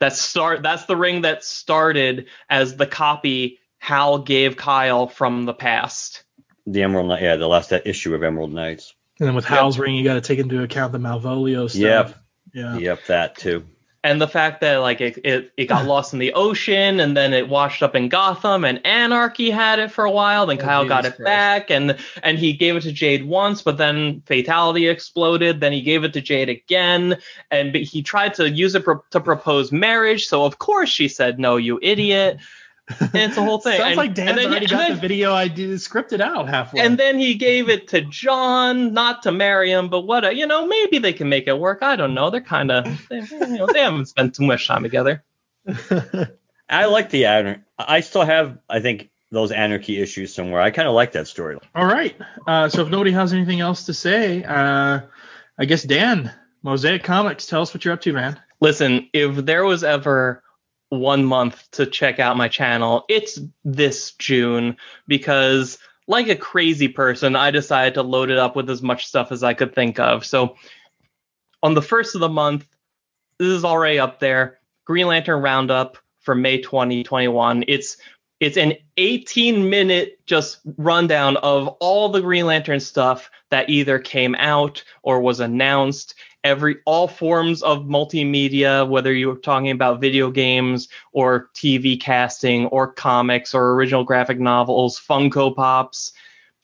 [0.00, 5.54] That start that's the ring that started as the copy Hal gave Kyle from the
[5.54, 6.24] past.
[6.66, 8.94] the Emerald Knight, yeah, the last issue of Emerald Knights.
[9.18, 12.08] And then with Hal's ring, you got to take into account the Malvolio stuff.
[12.08, 12.16] Yep.
[12.54, 12.78] Yeah.
[12.78, 13.66] Yep, that too.
[14.08, 17.34] And the fact that like it, it, it got lost in the ocean and then
[17.34, 20.88] it washed up in Gotham and Anarchy had it for a while then Oh, Kyle
[20.88, 21.24] got it Christ.
[21.24, 25.82] back and and he gave it to Jade once but then Fatality exploded then he
[25.82, 27.18] gave it to Jade again
[27.50, 31.38] and he tried to use it pro- to propose marriage so of course she said
[31.38, 32.38] no you idiot
[33.00, 35.32] and it's a whole thing Sounds and, like Dan's already and got then- the video
[35.32, 36.80] idea scripted out halfway.
[36.80, 40.24] and then he gave it to John, not to marry him, but what?
[40.24, 41.82] A, you know, maybe they can make it work.
[41.82, 42.30] I don't know.
[42.30, 45.22] They're kind of, you know, they haven't spent too much time together.
[46.70, 47.64] I like the iron.
[47.78, 50.60] I still have, I think, those anarchy issues somewhere.
[50.60, 51.62] I kind of like that storyline.
[51.74, 52.16] All right.
[52.46, 55.00] Uh, so if nobody has anything else to say, uh,
[55.58, 56.32] I guess Dan,
[56.62, 58.40] Mosaic Comics, tell us what you're up to, man.
[58.60, 60.42] Listen, if there was ever
[60.90, 67.36] one month to check out my channel, it's this June because like a crazy person,
[67.36, 70.24] I decided to load it up with as much stuff as I could think of.
[70.24, 70.56] So
[71.62, 72.66] on the first of the month,
[73.38, 74.58] this is already up there.
[74.86, 77.64] Green Lantern Roundup for May 2021.
[77.68, 77.98] It's
[78.40, 84.34] it's an 18 minute just rundown of all the Green Lantern stuff that either came
[84.36, 86.14] out or was announced.
[86.44, 92.92] Every all forms of multimedia, whether you're talking about video games or TV casting or
[92.92, 96.12] comics or original graphic novels, Funko Pops.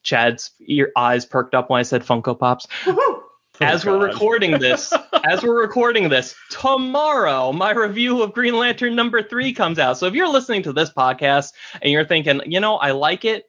[0.04, 2.66] Chad's ear eyes perked up when I said Funko Pops.
[3.60, 4.92] as we're recording this,
[5.24, 9.98] as we're recording this, tomorrow my review of Green Lantern number three comes out.
[9.98, 13.44] So if you're listening to this podcast and you're thinking, you know, I like it,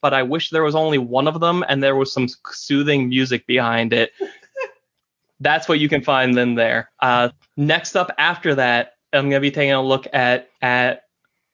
[0.00, 3.46] but I wish there was only one of them and there was some soothing music
[3.46, 4.12] behind it,
[5.40, 6.90] that's what you can find then there.
[7.00, 11.04] Uh, next up after that, I'm gonna be taking a look at at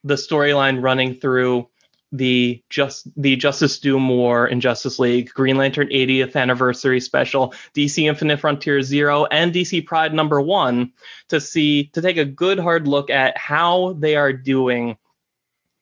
[0.03, 1.67] the storyline running through
[2.11, 8.07] the just the Justice Doom War and Justice League, Green Lantern 80th anniversary special, DC
[8.07, 10.93] Infinite Frontier Zero, and DC Pride number one
[11.29, 14.97] to see to take a good hard look at how they are doing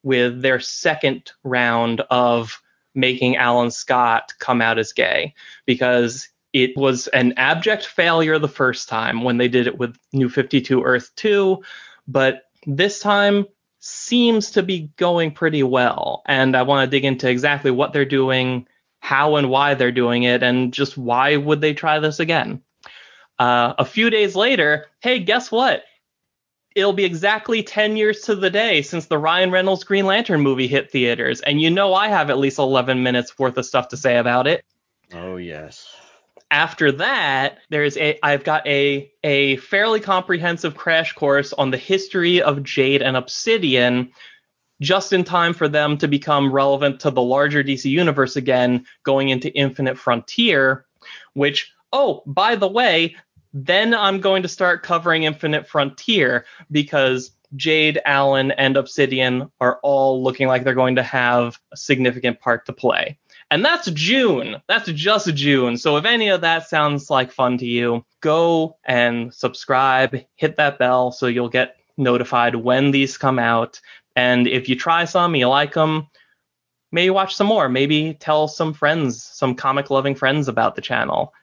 [0.03, 2.61] with their second round of
[2.93, 5.33] making Alan Scott come out as gay.
[5.65, 10.29] Because it was an abject failure the first time when they did it with New
[10.29, 11.61] 52 Earth 2,
[12.07, 13.45] but this time
[13.85, 16.23] seems to be going pretty well.
[16.25, 18.67] And I want to dig into exactly what they're doing,
[18.99, 22.61] how and why they're doing it, and just why would they try this again.
[23.37, 25.83] Uh, a few days later, hey, guess what?
[26.75, 30.67] It'll be exactly 10 years to the day since the Ryan Reynolds Green Lantern movie
[30.67, 31.41] hit theaters.
[31.41, 34.47] And you know I have at least 11 minutes worth of stuff to say about
[34.47, 34.65] it
[35.13, 35.94] Oh yes.
[36.51, 42.41] After that, there's a I've got a a fairly comprehensive crash course on the history
[42.41, 44.11] of Jade and Obsidian,
[44.81, 49.29] just in time for them to become relevant to the larger DC universe again, going
[49.29, 50.85] into Infinite Frontier,
[51.33, 53.15] which oh, by the way,
[53.53, 60.21] then I'm going to start covering Infinite Frontier because Jade, Allen, and Obsidian are all
[60.21, 63.17] looking like they're going to have a significant part to play.
[63.51, 64.61] And that's June.
[64.67, 65.77] That's just June.
[65.77, 70.79] So if any of that sounds like fun to you, go and subscribe, hit that
[70.79, 73.79] bell so you'll get notified when these come out.
[74.15, 76.07] And if you try some, you like them,
[76.91, 77.69] maybe watch some more.
[77.69, 81.33] Maybe tell some friends, some comic loving friends about the channel.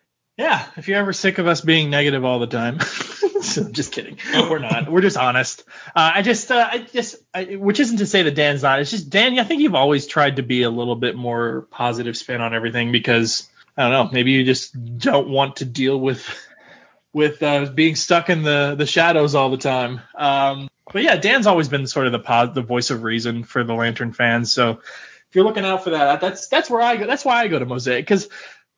[0.43, 2.81] Yeah, if you're ever sick of us being negative all the time.
[3.43, 4.19] so, just kidding.
[4.35, 4.91] We're not.
[4.91, 5.63] We're just honest.
[5.95, 8.81] Uh, I just, uh, I just, I, which isn't to say that Dan's not.
[8.81, 9.39] It's just Dan.
[9.39, 12.91] I think you've always tried to be a little bit more positive spin on everything
[12.91, 14.11] because I don't know.
[14.13, 16.29] Maybe you just don't want to deal with
[17.13, 20.01] with uh, being stuck in the the shadows all the time.
[20.17, 23.63] Um, but yeah, Dan's always been sort of the pod, the voice of reason for
[23.63, 24.51] the Lantern fans.
[24.51, 27.07] So if you're looking out for that, that's that's where I go.
[27.07, 28.29] That's why I go to Mosaic because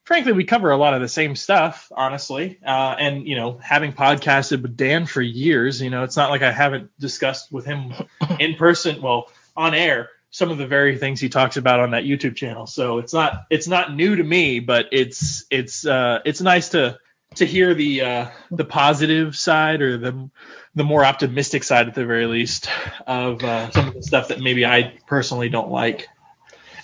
[0.05, 2.59] frankly, we cover a lot of the same stuff, honestly.
[2.64, 6.43] Uh, and you know, having podcasted with Dan for years, you know, it's not like
[6.43, 7.93] I haven't discussed with him
[8.39, 12.05] in person, well, on air, some of the very things he talks about on that
[12.05, 12.66] YouTube channel.
[12.66, 16.98] So it's not it's not new to me, but it's it's uh, it's nice to
[17.36, 20.31] to hear the uh, the positive side or the
[20.74, 22.68] the more optimistic side at the very least
[23.06, 26.09] of uh, some of the stuff that maybe I personally don't like.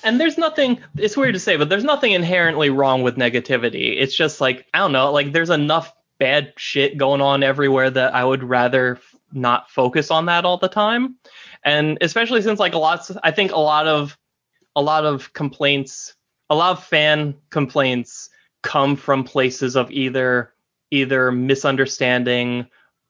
[0.03, 4.01] And there's nothing, it's weird to say, but there's nothing inherently wrong with negativity.
[4.01, 8.15] It's just like, I don't know, like there's enough bad shit going on everywhere that
[8.15, 11.17] I would rather f- not focus on that all the time.
[11.65, 14.17] And especially since like a lot, I think a lot of,
[14.77, 16.15] a lot of complaints,
[16.49, 18.31] a lot of fan complaints
[18.63, 20.53] come from places of either,
[20.91, 22.67] either misunderstanding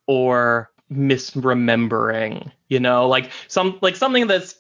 [0.07, 4.55] or misremembering, you know, like some, like something that's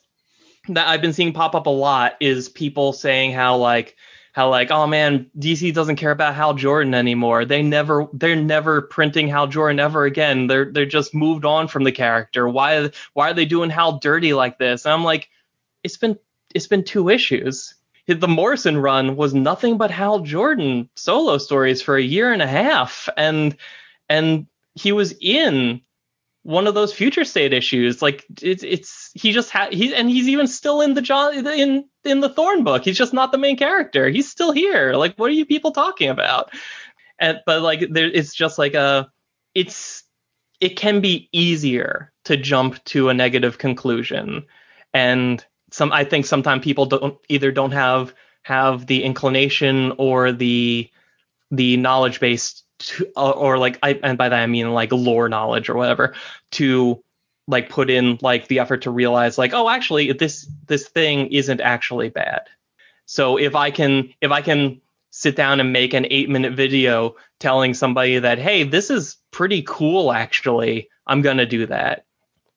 [0.68, 3.96] that I've been seeing pop up a lot is people saying how like
[4.32, 7.44] how like oh man DC doesn't care about Hal Jordan anymore.
[7.44, 10.46] They never they're never printing Hal Jordan ever again.
[10.46, 12.48] They're they're just moved on from the character.
[12.48, 14.84] Why why are they doing Hal dirty like this?
[14.84, 15.28] And I'm like
[15.82, 16.18] it's been
[16.54, 17.74] it's been two issues.
[18.06, 22.46] The Morrison run was nothing but Hal Jordan solo stories for a year and a
[22.46, 23.56] half and
[24.08, 25.80] and he was in
[26.42, 28.00] one of those future state issues.
[28.00, 31.84] Like it's it's he just had he and he's even still in the John in
[32.04, 32.84] in the Thorne book.
[32.84, 34.08] He's just not the main character.
[34.08, 34.94] He's still here.
[34.94, 36.50] Like what are you people talking about?
[37.18, 39.10] And but like there it's just like a
[39.54, 40.04] it's
[40.60, 44.44] it can be easier to jump to a negative conclusion.
[44.94, 50.90] And some I think sometimes people don't either don't have have the inclination or the
[51.50, 55.68] the knowledge base to, or, like I and by that I mean like lore knowledge
[55.68, 56.14] or whatever
[56.52, 57.02] to
[57.46, 61.60] like put in like the effort to realize like oh actually this this thing isn't
[61.60, 62.42] actually bad.
[63.06, 67.16] So if I can if I can sit down and make an 8 minute video
[67.40, 72.04] telling somebody that hey this is pretty cool actually I'm going to do that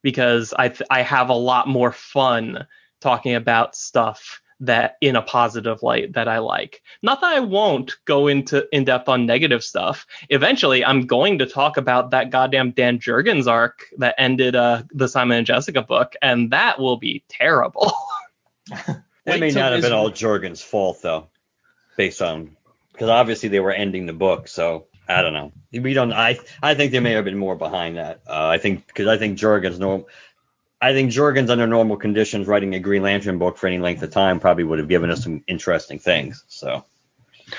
[0.03, 2.67] because I th- I have a lot more fun
[3.01, 6.81] talking about stuff that in a positive light that I like.
[7.01, 10.05] Not that I won't go into in depth on negative stuff.
[10.29, 15.07] Eventually, I'm going to talk about that goddamn Dan Jurgens arc that ended uh, the
[15.07, 17.93] Simon and Jessica book, and that will be terrible.
[19.25, 21.29] That may not have been all Jurgens' fault though,
[21.95, 22.57] based on
[22.91, 24.47] because obviously they were ending the book.
[24.47, 25.51] So I don't know.
[25.71, 26.11] We don't.
[26.11, 28.21] I I think there may have been more behind that.
[28.27, 30.09] Uh, I think because I think Jurgens normal.
[30.83, 34.11] I think Jurgens under normal conditions writing a Green Lantern book for any length of
[34.11, 36.43] time probably would have given us some interesting things.
[36.49, 36.83] So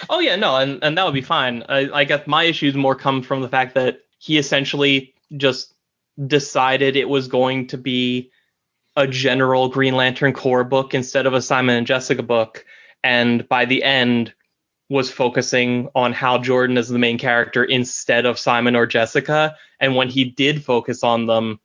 [0.09, 1.65] Oh yeah, no, and, and that would be fine.
[1.69, 5.73] I, I guess my issues more come from the fact that he essentially just
[6.27, 8.31] decided it was going to be
[8.97, 12.65] a general Green Lantern Corps book instead of a Simon and Jessica book,
[13.03, 14.35] and by the end
[14.91, 19.57] was focusing on Hal Jordan as the main character instead of Simon or Jessica.
[19.81, 21.59] And when he did focus on them,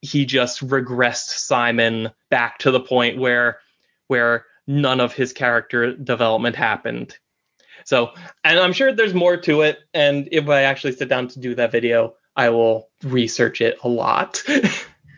[0.00, 3.58] he just regressed Simon back to the point where
[4.08, 7.16] where none of his character development happened.
[7.84, 8.12] So,
[8.42, 9.78] and I'm sure there's more to it.
[9.94, 13.88] And if I actually sit down to do that video, I will research it a
[13.88, 14.42] lot.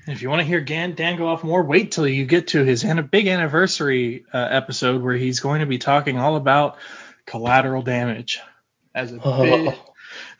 [0.08, 2.64] If you want to hear Dan, Dan go off more, wait till you get to
[2.64, 6.78] his an- big anniversary uh, episode where he's going to be talking all about
[7.26, 8.40] collateral damage
[8.94, 9.74] as a big.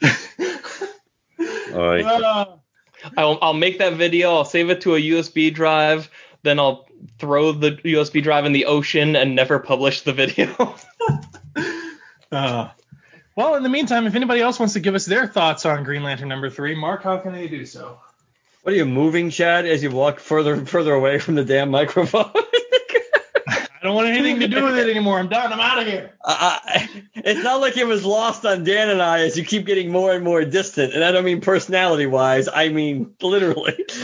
[1.70, 2.58] Alright.
[3.16, 4.34] I'll, I'll make that video.
[4.34, 6.10] I'll save it to a USB drive.
[6.42, 6.88] Then I'll
[7.18, 10.74] throw the USB drive in the ocean and never publish the video.
[12.32, 12.68] uh,
[13.36, 16.02] well, in the meantime, if anybody else wants to give us their thoughts on Green
[16.02, 18.00] Lantern number three, Mark, how can they do so?
[18.62, 21.70] What are you moving, Chad, as you walk further and further away from the damn
[21.70, 22.32] microphone?
[23.80, 25.20] I don't want anything to do with it anymore.
[25.20, 25.52] I'm done.
[25.52, 26.14] I'm out of here.
[26.24, 29.92] I, it's not like it was lost on Dan and I as you keep getting
[29.92, 30.94] more and more distant.
[30.94, 33.84] And I don't mean personality wise, I mean literally.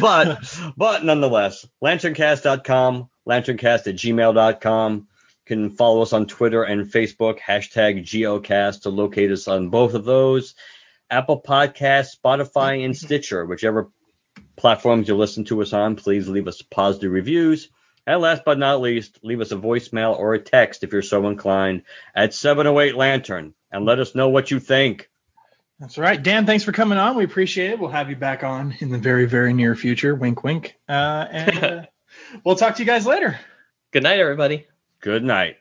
[0.00, 0.42] But
[0.76, 4.94] but nonetheless, lanterncast.com, lanterncast at gmail.com.
[4.94, 5.06] You
[5.46, 10.04] can follow us on Twitter and Facebook, hashtag geocast to locate us on both of
[10.04, 10.54] those.
[11.10, 13.90] Apple Podcasts, Spotify, and Stitcher, whichever
[14.56, 17.68] platforms you listen to us on, please leave us positive reviews.
[18.06, 21.26] And last but not least, leave us a voicemail or a text if you're so
[21.26, 21.82] inclined
[22.14, 25.10] at 708 Lantern and let us know what you think.
[25.80, 26.22] That's right.
[26.22, 27.16] Dan, thanks for coming on.
[27.16, 27.78] We appreciate it.
[27.78, 30.14] We'll have you back on in the very, very near future.
[30.14, 30.76] Wink, wink.
[30.88, 31.82] Uh, and uh,
[32.44, 33.38] we'll talk to you guys later.
[33.90, 34.66] Good night, everybody.
[35.00, 35.56] Good night.